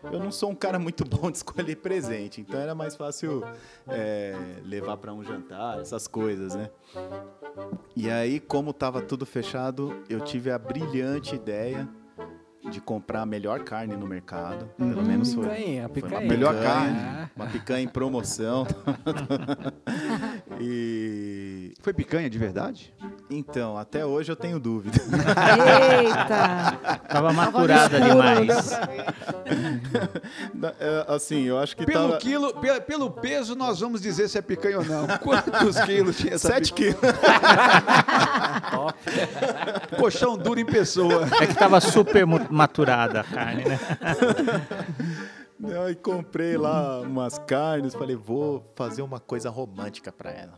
[0.09, 3.43] eu não sou um cara muito bom de escolher presente, então era mais fácil
[3.89, 6.69] é, levar pra um jantar, essas coisas, né?
[7.93, 11.85] E aí, como tava tudo fechado, eu tive a brilhante ideia
[12.69, 14.65] de comprar a melhor carne no mercado.
[14.77, 15.03] Pelo Hum.
[15.05, 15.43] menos foi.
[15.45, 16.27] Picanha, Foi uma picanha.
[16.29, 17.29] Melhor picanha, carne.
[17.35, 18.65] Uma picanha em promoção.
[20.59, 22.93] e Foi picanha de verdade?
[23.29, 24.97] então, até hoje eu tenho dúvida.
[26.01, 26.99] Eita!
[27.09, 28.71] Tava maturada demais.
[30.79, 34.37] É, assim, eu acho que Pelo tava quilo, pe- pelo peso, nós vamos dizer se
[34.37, 35.07] é picanha ou não.
[35.19, 36.95] Quantos quilos tinha essa 7 quilos.
[36.95, 37.15] picanha?
[39.97, 41.27] Colchão duro em pessoa.
[41.41, 43.79] É que tava super maturada a carne, né?
[45.85, 50.53] Aí comprei lá umas carnes, falei, vou fazer uma coisa romântica pra ela.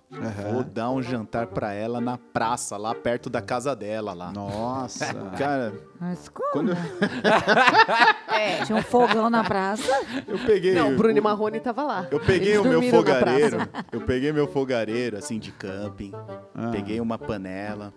[0.52, 4.32] Vou dar um jantar pra ela na praça, lá perto da casa dela lá.
[4.32, 5.06] Nossa.
[5.38, 6.50] Cara, Mas como?
[6.52, 6.76] quando eu,
[8.34, 8.64] É.
[8.66, 9.84] Tinha um fogão na praça.
[10.28, 12.08] eu peguei Não, o Bruno e o- Marrone tava lá.
[12.12, 13.58] Eu peguei Eles o meu fogareiro,
[13.92, 16.12] eu peguei meu fogareiro assim de camping,
[16.56, 16.70] Ah.
[16.72, 17.94] peguei uma panela,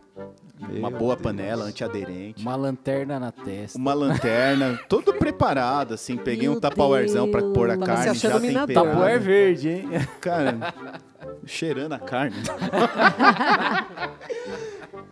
[0.60, 1.22] uma Meu boa Deus.
[1.22, 3.78] panela antiaderente, Uma lanterna na testa.
[3.78, 7.74] uma lanterna, todo preparado assim, peguei Meu um tapauerzão pra pôr a.
[7.74, 8.74] Tava carne achando já temperada.
[8.74, 9.88] Tapoé verde, hein?
[10.20, 10.74] Cara,
[11.46, 12.36] cheirando a carne.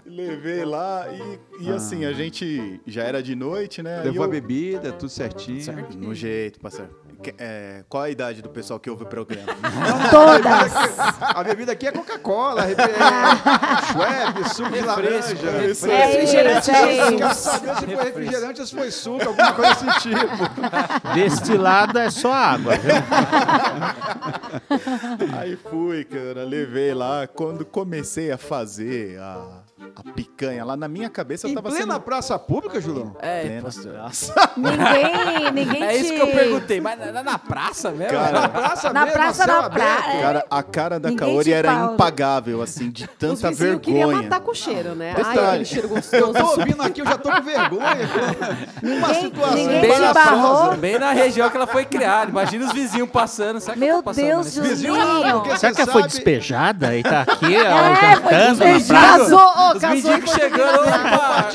[0.05, 4.03] Levei lá e, e assim, a gente já era de noite, né?
[4.03, 5.63] Levou E a eu- bebida, tudo certinho.
[5.97, 6.91] No jeito, parceiro.
[7.21, 9.49] Que- é, qual a idade do pessoal que ouve o programa?
[10.11, 10.73] Todas!
[11.21, 12.77] A bebida aqui é Coca-Cola, é, é
[13.93, 15.35] Schweppes, suco de laranja.
[15.35, 15.87] refresco.
[15.91, 19.75] É refrigerante, é Eu quero saber se foi refrigerante ou se foi suco, alguma coisa
[19.85, 21.13] desse tipo.
[21.15, 22.95] Destilado é só água, viu?
[25.39, 27.27] Aí fui, cara, levei lá.
[27.27, 29.63] Quando comecei a fazer a,
[29.97, 32.01] a picanha lá, na minha cabeça eu Em tava plena sendo...
[32.03, 33.17] praça pública, Julão?
[33.21, 33.93] É, plena pastor.
[33.93, 34.35] praça.
[34.57, 36.15] Ninguém, ninguém É isso te...
[36.15, 36.81] que eu perguntei.
[36.81, 38.19] Mas na, na praça mesmo?
[38.19, 40.03] Cara, Praça Na mesmo, praça céu da aberto.
[40.03, 40.21] praia.
[40.23, 41.95] Cara, a cara da Ninguém Kaori te era pausa.
[41.95, 44.23] impagável, assim, de Os tanta vizinhos queriam vergonha.
[44.29, 45.15] matar com o cheiro, né?
[45.15, 45.39] Detalhe.
[45.39, 46.33] Ai, aquele cheiro Eu gostoso.
[46.33, 48.09] tô ouvindo aqui, eu já tô com vergonha.
[48.83, 50.77] Uma Ninguém- situação ninguém Bem na, barrou?
[50.77, 52.31] bem na região que ela foi criada.
[52.31, 53.61] Imagina os vizinhos passando.
[53.61, 55.41] Será que eu Meu tô passando Deus, nesse- Vizinho, Julinho.
[55.41, 58.65] porque Será você que ela foi sabe- despejada e tá aqui, ó, É, foi jantando
[58.65, 59.19] na praça?
[59.19, 61.49] Casou, ô, casou mendigos enquanto chegando, opa!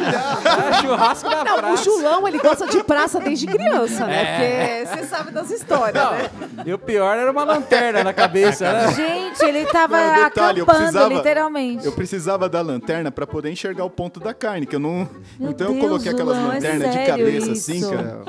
[0.69, 1.83] É, churrasco na Não, o praça.
[1.83, 4.23] Julão, ele gosta de praça desde criança, né?
[4.23, 4.85] É.
[4.85, 6.29] Porque você sabe das histórias, né?
[6.57, 8.91] Não, e o pior era uma lanterna na cabeça, né?
[8.93, 11.85] Gente, ele tava Não, detalhe, eu acampando, precisava- literalmente.
[11.85, 15.07] Eu precisava da lanterna pra poder enxergar o ponto da carne, que eu não.
[15.39, 17.71] Meu então eu Deus, coloquei aquelas Julão, é lanternas de cabeça isso?
[17.71, 18.21] assim, cara.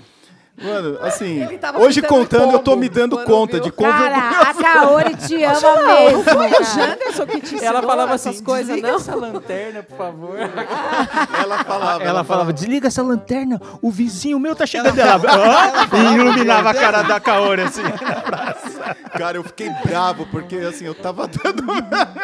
[0.57, 1.41] Mano, assim,
[1.81, 3.65] hoje contando eu tô me dando quando conta viu.
[3.65, 3.99] de vergonhoso.
[3.99, 6.17] Cara, a Kaori te ama Não, mesmo.
[6.19, 6.65] não foi o.
[6.65, 8.97] Janderson que te ensinou Ela falava essas assim, coisas, desliga não?
[8.97, 10.37] essa lanterna, por favor.
[11.43, 14.97] Ela falava, Ela falava, desliga essa lanterna, o vizinho meu tá chegando.
[14.97, 17.83] Ela, "Hã?" e iluminava a cara da Kaori assim.
[19.19, 21.65] Cara, eu fiquei bravo, porque assim, eu tava dando.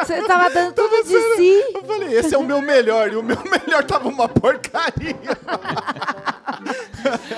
[0.05, 1.64] Você tava dando tudo de si.
[1.74, 5.16] Eu falei, esse é o meu melhor, e o meu melhor tava uma porcaria.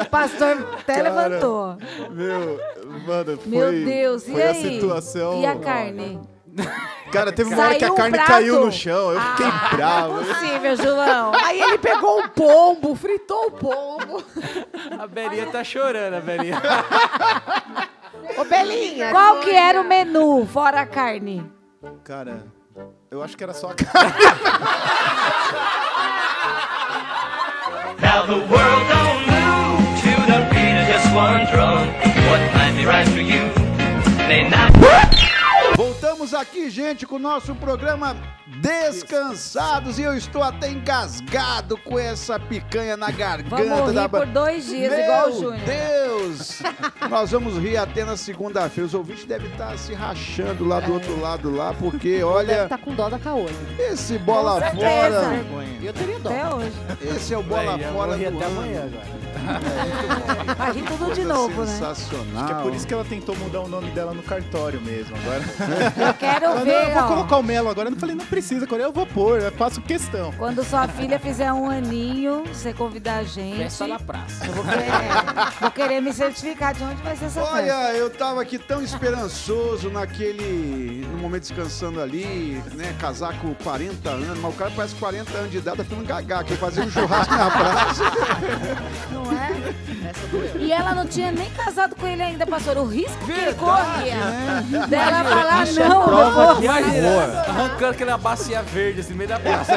[0.01, 1.77] O pastor até Cara, levantou.
[2.11, 2.61] Meu,
[3.07, 3.47] mano, foi.
[3.47, 4.81] Meu Deus, e foi a aí?
[4.81, 5.41] situação.
[5.41, 6.21] E a carne?
[7.11, 8.29] Cara, teve uma hora que a Saiu um carne prato?
[8.29, 10.13] caiu no chão, eu fiquei Ah, bravo.
[10.15, 11.33] Não é possível, Julão.
[11.45, 14.23] Aí ele pegou o pombo, fritou o pombo.
[15.01, 16.61] A Belinha tá chorando, a Belinha.
[18.37, 19.11] Ô, Belinha.
[19.11, 21.51] Qual que era o menu, fora a carne?
[22.05, 22.45] Cara,
[23.11, 24.13] eu acho que era só a carne.
[28.01, 29.02] Now the world
[31.15, 33.52] What might be right for you
[36.23, 38.17] Voltamos aqui, gente, com o nosso programa
[38.61, 39.99] Descansados.
[39.99, 44.67] E eu estou até engasgado com essa picanha na garganta Vamos da rir por dois
[44.67, 45.61] dias, Meu igual o Júnior.
[45.65, 46.63] Deus!
[47.11, 48.87] Nós vamos rir até na segunda-feira.
[48.87, 52.79] Os ouvintes devem estar se rachando lá do outro lado lá, porque, Deve olha, estar
[52.79, 53.55] com dó da Kaori.
[53.79, 55.45] esse bola fora,
[55.83, 56.31] Eu teria dó.
[56.31, 56.73] Até hoje.
[57.17, 58.59] esse é o bola fora vou rir do até ano.
[58.61, 59.23] amanhã agora.
[60.57, 61.67] Vai rir tudo de novo, né?
[61.67, 62.45] Sensacional.
[62.45, 65.17] Acho que é por isso que ela tentou mudar o nome dela no cartório mesmo.
[65.17, 65.43] Agora
[66.13, 67.89] Eu quero Ela, não, ver, eu vou colocar o Melo agora.
[67.89, 70.33] Eu falei, não precisa, agora eu vou pôr, eu faço questão.
[70.37, 73.57] Quando sua filha fizer um aninho, você convidar a gente.
[73.57, 74.47] Festa na praça.
[74.47, 74.91] Eu vou querer,
[75.61, 77.57] vou querer me certificar de onde vai ser essa festa.
[77.57, 81.07] Olha, eu tava aqui tão esperançoso naquele.
[81.11, 82.95] no momento descansando ali, né?
[83.01, 86.41] Casar com 40 anos, mas o cara parece 40 anos de idade, tá ficando gagá
[86.41, 88.05] aqui, fazer um churrasco na praça.
[89.11, 89.53] Não é?
[90.59, 92.77] E ela não tinha nem casado com ele ainda, pastor.
[92.77, 94.17] O risco que ele corria.
[94.89, 97.37] Dela falar, não, prova de amor.
[97.49, 99.73] Arrancando aquela bacia verde assim no meio da praça.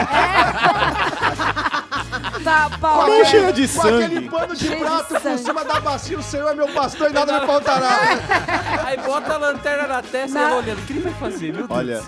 [2.45, 4.29] Tá, Com aquele- cheia de com aquele sangue.
[4.29, 5.37] pano de Cheio de prato por sangue.
[5.39, 7.99] cima da bacia, o Senhor é meu pastor e nada me faltará.
[8.85, 10.77] Aí bota a lanterna na testa e olhando.
[10.79, 12.03] O que ele vai fazer, meu Deus Olha,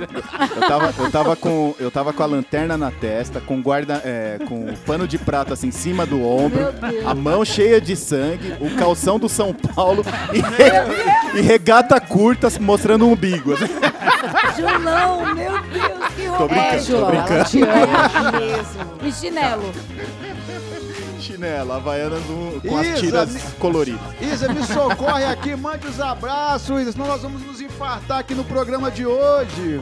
[0.55, 4.37] eu tava, eu, tava com, eu tava com a lanterna na testa, com guarda, é,
[4.47, 6.67] com o pano de prato assim em cima do ombro,
[7.05, 12.47] a mão cheia de sangue, o calção do São Paulo e, re- e regata curta
[12.59, 13.55] mostrando o umbigo.
[14.55, 15.96] Julão, meu Deus,
[16.37, 17.49] Tô brincando, É, tô Julão, ela brincando.
[17.49, 18.97] te ama mesmo.
[19.03, 19.73] E chinelo.
[21.19, 24.01] Chinela, havaiana do- com as Isa, tiras me- coloridas.
[24.21, 28.43] Isa, me socorre aqui, mande os abraços, Isa, senão nós vamos nos infartar aqui no
[28.43, 29.81] programa de hoje.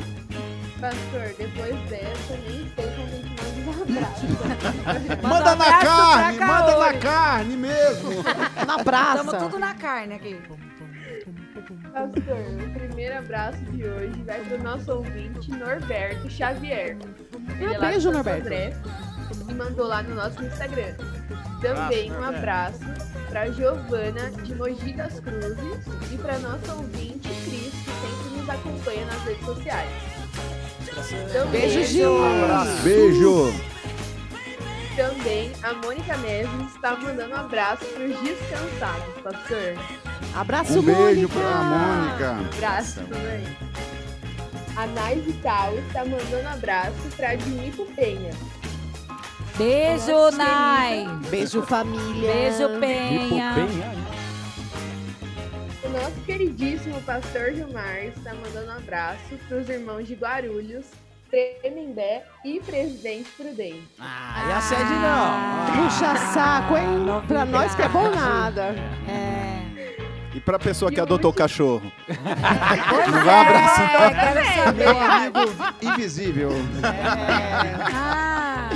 [0.79, 5.23] Pastor, depois dessa, nem sei como a gente manda os abraços.
[5.23, 8.09] Manda um na carne, manda na carne mesmo.
[8.67, 9.19] Na praça.
[9.23, 10.39] Estamos tudo na carne aqui.
[11.93, 12.37] Pastor,
[13.05, 16.97] primeiro abraço de hoje vai para o nosso ouvinte Norberto Xavier.
[17.59, 18.41] Ele é lá de beijo, Norberto.
[18.41, 18.73] André
[19.47, 20.95] E mandou lá no nosso Instagram.
[21.61, 22.79] Também um abraço
[23.29, 29.05] para Giovana de Mogi das Cruzes e para nossa ouvinte Cris, que sempre nos acompanha
[29.05, 29.89] nas redes sociais.
[31.31, 32.17] Também, Beijo, Gil.
[32.83, 33.53] Beijo.
[34.95, 40.04] Também a Mônica Neves está mandando um abraço para os descansados, pastor.
[40.35, 41.27] Abraço, Um beijo Mônica.
[41.29, 42.31] pra Mônica.
[42.55, 43.43] Abraço também.
[44.75, 48.31] A Nai Vital está mandando abraço para Dinico Penha.
[49.57, 51.07] Beijo, Nossa, Nai.
[51.29, 52.31] Beijo, família.
[52.33, 53.53] Beijo, Penha.
[55.83, 60.85] O nosso queridíssimo pastor Gilmar está mandando um abraço para os irmãos de Guarulhos,
[61.31, 63.87] Tremembé e Presidente Prudente.
[63.99, 65.83] Ah, e a sede não.
[65.85, 67.05] Puxa saco, hein?
[67.27, 68.75] Pra nós que é bom nada.
[69.07, 69.54] É.
[70.35, 71.89] E pra pessoa que adotou o cachorro?
[72.09, 74.01] Não vai abraçar.
[74.01, 74.85] é, quero saber.
[74.85, 75.39] Meu amigo
[75.81, 76.49] invisível.
[76.83, 78.69] Ah,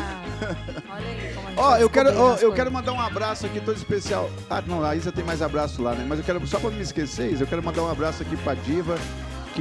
[0.90, 3.46] olha aí como a gente Ó, vai eu quero, ó, eu quero mandar um abraço
[3.46, 4.30] aqui todo especial.
[4.50, 6.06] Ah, não, a Isa tem mais abraço lá, né?
[6.08, 8.38] Mas eu quero, só pra não me esquecer, Isa, eu quero mandar um abraço aqui
[8.38, 8.98] pra Diva,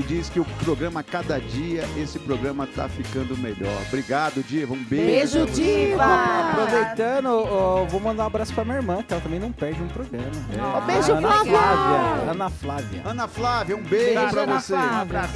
[0.03, 3.81] que diz que o programa, cada dia, esse programa tá ficando melhor.
[3.89, 4.75] Obrigado, Diva.
[4.75, 5.45] Um beijo.
[5.45, 5.53] Beijo.
[5.53, 6.51] Diva.
[6.53, 9.89] Aproveitando, ó, vou mandar um abraço pra minha irmã, que ela também não perde um
[9.89, 10.31] programa.
[10.57, 11.53] É, Ó, beijo, Ana Flávia.
[11.53, 12.31] Flávia.
[12.31, 13.03] Ana Flávia.
[13.05, 14.75] Ana Flávia, um beijo, Beijo, pra Ana você.
[14.77, 15.29] Flávia.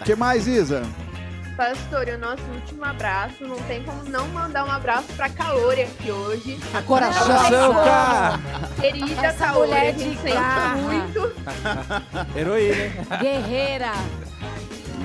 [0.00, 0.82] O que mais, Isa?
[1.56, 6.10] Pastor, o nosso último abraço, não tem como não mandar um abraço para Kaori aqui
[6.10, 6.58] hoje.
[6.74, 6.78] A.
[6.78, 8.40] Abração, cara.
[8.80, 10.36] Querida Essa mulher a de gente sente
[10.82, 11.32] muito.
[12.36, 13.16] Heroína?
[13.20, 13.92] Guerreira.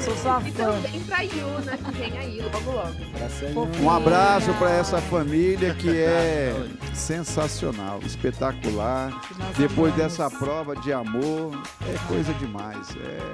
[0.01, 0.71] Sou sua E fã.
[0.71, 3.83] também pra Yuna, que vem aí logo logo.
[3.83, 6.53] Um abraço pra essa família que é
[6.93, 9.11] sensacional, espetacular.
[9.57, 9.95] Depois amamos.
[10.17, 12.87] dessa prova de amor, é coisa demais.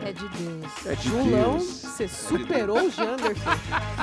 [0.04, 0.86] É É, de Deus.
[0.88, 1.64] é de Julão, Deus.
[1.84, 3.52] você superou o Janderson.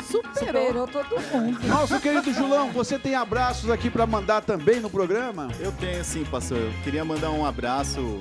[0.05, 0.67] Superou.
[0.67, 1.59] Superou todo mundo.
[1.67, 5.49] Nosso querido Julão, você tem abraços aqui pra mandar também no programa?
[5.59, 6.59] Eu tenho sim, pastor.
[6.59, 8.21] Eu queria mandar um abraço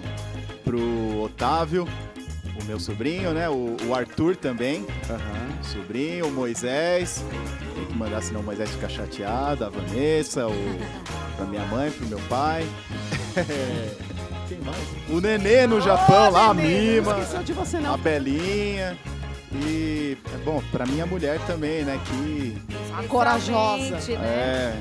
[0.63, 1.87] pro Otávio,
[2.59, 3.49] o meu sobrinho, né?
[3.49, 5.63] O, o Arthur também, Aham.
[5.63, 7.23] sobrinho, o Moisés.
[7.75, 9.65] Tem que mandar, senão o Moisés fica chateado.
[9.65, 10.77] A Vanessa, o,
[11.35, 12.65] pra minha mãe, pro meu pai.
[14.47, 14.77] Quem mais?
[15.09, 17.15] O Nenê no Japão, lá, a Mima.
[17.15, 17.97] Você, A.
[17.97, 18.97] Belinha.
[19.53, 21.99] E, é bom, pra minha mulher também, né?
[22.05, 22.57] Que
[22.97, 23.97] A corajosa.
[23.97, 24.15] Né?
[24.21, 24.73] é.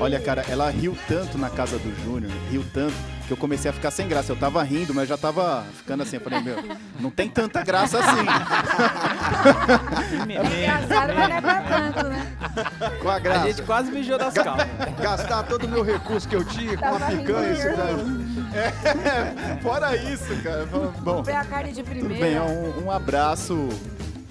[0.00, 2.94] Olha, cara, ela riu tanto na casa do Júnior, riu tanto,
[3.26, 4.30] que eu comecei a ficar sem graça.
[4.32, 6.16] Eu tava rindo, mas já tava ficando assim.
[6.16, 6.56] Eu falei, meu,
[7.00, 8.26] não tem tanta graça assim.
[10.32, 12.26] É engraçado, mas não é pra tanto, né?
[13.02, 13.46] Com a A graça.
[13.48, 14.66] gente quase mijou das calmas.
[15.00, 17.54] Gastar todo o meu recurso que eu tinha com Tava picanha.
[17.54, 17.92] rindo cara.
[18.54, 20.66] É, fora isso, cara.
[21.00, 23.68] Bom, Foi a carne de tudo bem, um, um abraço.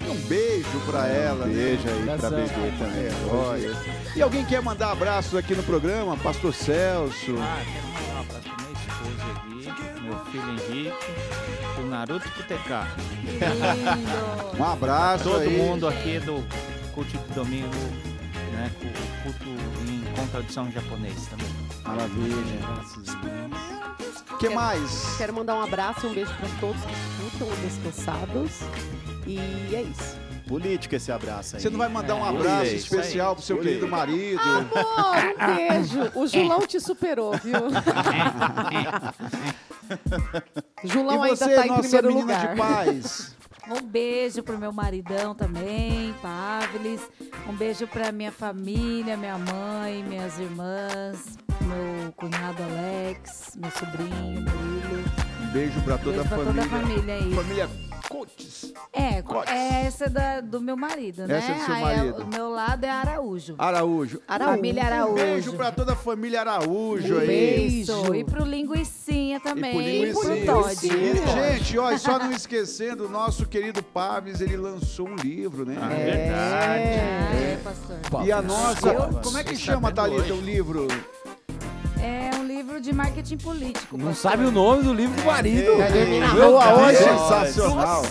[0.08, 1.44] Um beijo pra ela.
[1.44, 1.54] Um né?
[1.54, 2.30] beijo aí pra Abração.
[2.30, 3.04] bebê também.
[3.04, 3.97] É, olha.
[4.18, 6.16] E alguém quer mandar abraços aqui no programa?
[6.16, 7.36] Pastor Celso.
[7.38, 12.88] Ah, quero mandar um abraço pra minha esposa aqui, meu filho Henrique, o Naruto Kuteká.
[13.20, 14.58] Que.
[14.58, 15.56] Um abraço Todo aí.
[15.56, 16.44] mundo aqui do
[16.92, 17.68] culto de domingo,
[18.52, 18.70] né?
[18.80, 19.44] cu- Culto
[19.88, 21.46] em contradição japonês também.
[21.84, 22.36] Maravilha.
[24.30, 25.14] que Quero- mais?
[25.16, 28.52] Quero mandar um abraço e um beijo pra todos que escutam o Descansados.
[29.26, 29.38] E
[29.74, 30.16] é isso.
[30.48, 31.62] Político esse abraço aí.
[31.62, 34.40] Você não vai mandar um É, abraço especial pro seu querido marido?
[34.40, 36.10] Amor, um beijo.
[36.14, 37.54] O Julão te superou, viu?
[40.84, 42.48] Julão e ainda você, tá em nossa primeiro menina lugar.
[42.54, 43.36] de paz?
[43.70, 47.02] Um beijo pro meu maridão também, Pavlis.
[47.46, 55.04] Um beijo pra minha família, minha mãe, minhas irmãs, meu cunhado Alex, meu sobrinho, Murilo.
[55.42, 56.62] Um beijo pra toda Beijo a pra família.
[56.62, 57.34] toda a família aí.
[57.34, 57.68] Família
[58.08, 58.72] Cotes.
[58.92, 59.52] É, Cotes.
[59.52, 61.38] é essa é da, do meu marido, né?
[61.38, 62.22] Essa é do seu Aí, marido.
[62.22, 63.54] o meu lado é Araújo.
[63.58, 64.20] Araújo.
[64.26, 64.56] Araújo.
[64.56, 65.12] Família Araújo.
[65.12, 67.26] Um beijo pra toda a família Araújo Um aí.
[67.26, 68.14] beijo.
[68.14, 70.04] E pro Linguicinha também.
[70.08, 70.54] E pro pro Linguicinha.
[70.54, 70.86] Todd.
[70.86, 75.64] E, gente, ó, e só não esquecendo, o nosso querido Paves, ele lançou um livro,
[75.66, 75.76] né?
[75.80, 76.82] Ah, verdade.
[76.82, 78.26] É, pastor.
[78.26, 80.86] E a nossa, Eu- como é que chama, vendo Thalita, o livro?
[82.00, 83.96] É um livro de marketing político.
[83.98, 84.30] Não pastor.
[84.30, 85.76] sabe o nome do livro do marido.
[85.76, 86.80] Vai dormir na Meu rua Deus.
[86.80, 86.98] hoje?
[86.98, 88.02] Sensacional.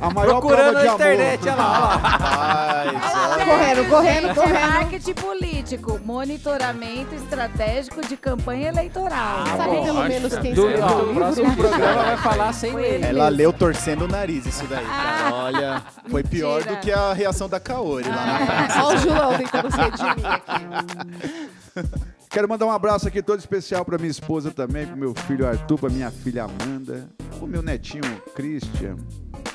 [0.00, 0.94] A maior Procurando prova de na amor.
[1.00, 2.98] internet, olha lá, olha lá.
[2.98, 4.56] Rapaz, Correndo, correndo, Gente, correndo.
[4.56, 9.46] É marketing político, monitoramento estratégico de campanha eleitoral.
[9.56, 11.14] Sabe pelo menos quem Do, escreveu o o livro?
[11.14, 12.94] próximo programa vai falar sem ler.
[12.94, 13.06] ele.
[13.06, 15.34] ela leu torcendo o nariz isso daí, cara.
[15.34, 16.76] Olha, foi pior Mentira.
[16.76, 18.82] do que a reação da Kaori lá na praça.
[18.84, 22.00] Olha o Julão tentando se redimir aqui.
[22.30, 25.78] Quero mandar um abraço aqui todo especial pra minha esposa também, pro meu filho Arthur,
[25.78, 28.02] pra minha filha Amanda, pro meu netinho
[28.36, 28.96] Christian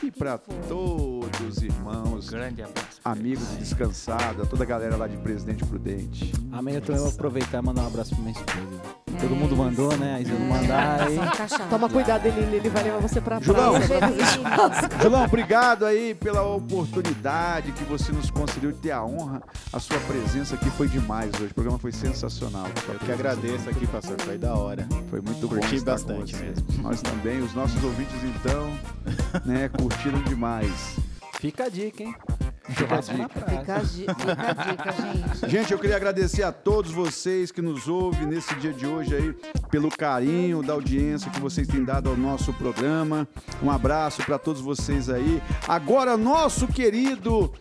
[0.03, 2.99] e pra todos os irmãos, Grande abraço.
[3.05, 6.33] amigos de Descansada, toda a galera lá de Presidente Prudente.
[6.51, 9.04] Amanhã eu também vou aproveitar e mandar um abraço pra minha esposa.
[9.15, 10.15] É Todo mundo mandou, né?
[10.15, 11.17] Aí se eu não mandar, aí...
[11.69, 13.73] Toma cuidado, ele, ele vai levar você pra Julão.
[13.73, 14.01] praia.
[15.01, 19.41] Julão, obrigado aí pela oportunidade que você nos concedeu de ter a honra.
[19.71, 21.51] A sua presença aqui foi demais hoje.
[21.51, 22.67] O programa foi sensacional.
[22.87, 24.87] Eu que agradeço aqui, pastor, foi da hora.
[25.09, 26.45] Foi muito bom Curti bastante com você.
[26.45, 26.65] mesmo.
[26.81, 28.69] Nós também, os nossos ouvintes então,
[29.45, 30.97] né, curtiram demais.
[31.39, 32.15] Fica a dica, hein?
[32.67, 33.59] Fica a Churrasco na praia.
[33.59, 35.49] Fica a dica, gente.
[35.49, 39.35] Gente, eu queria agradecer a todos vocês que nos ouvem nesse dia de hoje aí,
[39.69, 43.27] pelo carinho da audiência que vocês têm dado ao nosso programa.
[43.61, 45.41] Um abraço para todos vocês aí.
[45.67, 47.51] Agora, nosso querido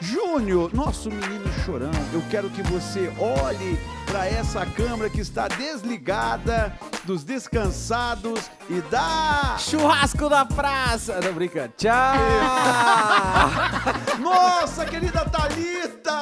[0.00, 6.76] Júnior, nosso menino chorão, eu quero que você olhe para essa câmera que está desligada
[7.04, 9.56] dos descansados e dá.
[9.58, 11.18] Churrasco na praça!
[11.20, 11.72] Não, brincando.
[11.76, 11.92] Tchau!
[14.20, 16.20] Nossa, querida Thalita!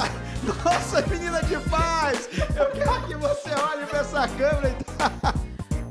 [0.65, 2.29] Nossa, menina de paz!
[2.57, 5.35] Eu quero que você olhe para essa câmera e dá.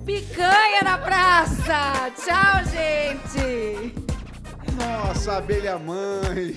[0.05, 2.11] Picanha na praça!
[2.15, 3.93] Tchau, gente!
[4.77, 6.55] Nossa, abelha mãe!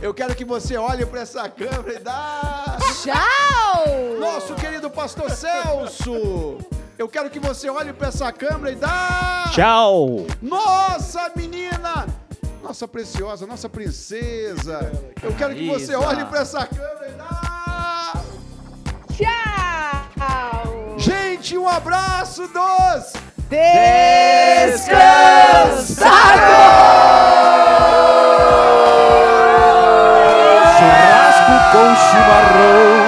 [0.00, 2.76] Eu quero que você olhe para essa câmera e dá.
[3.02, 3.84] Tchau!
[4.20, 6.58] Nosso querido pastor Celso!
[6.98, 9.50] Eu quero que você olhe para essa câmera e dá.
[9.52, 10.26] Tchau!
[10.42, 12.06] Nossa, menina!
[12.62, 14.92] Nossa preciosa, nossa princesa!
[15.22, 18.12] Eu quero que você olhe para essa câmera e dá.
[19.14, 20.96] Tchau!
[20.98, 23.12] Gente, um abraço dos
[23.48, 24.96] Descansados!
[32.26, 33.05] barrou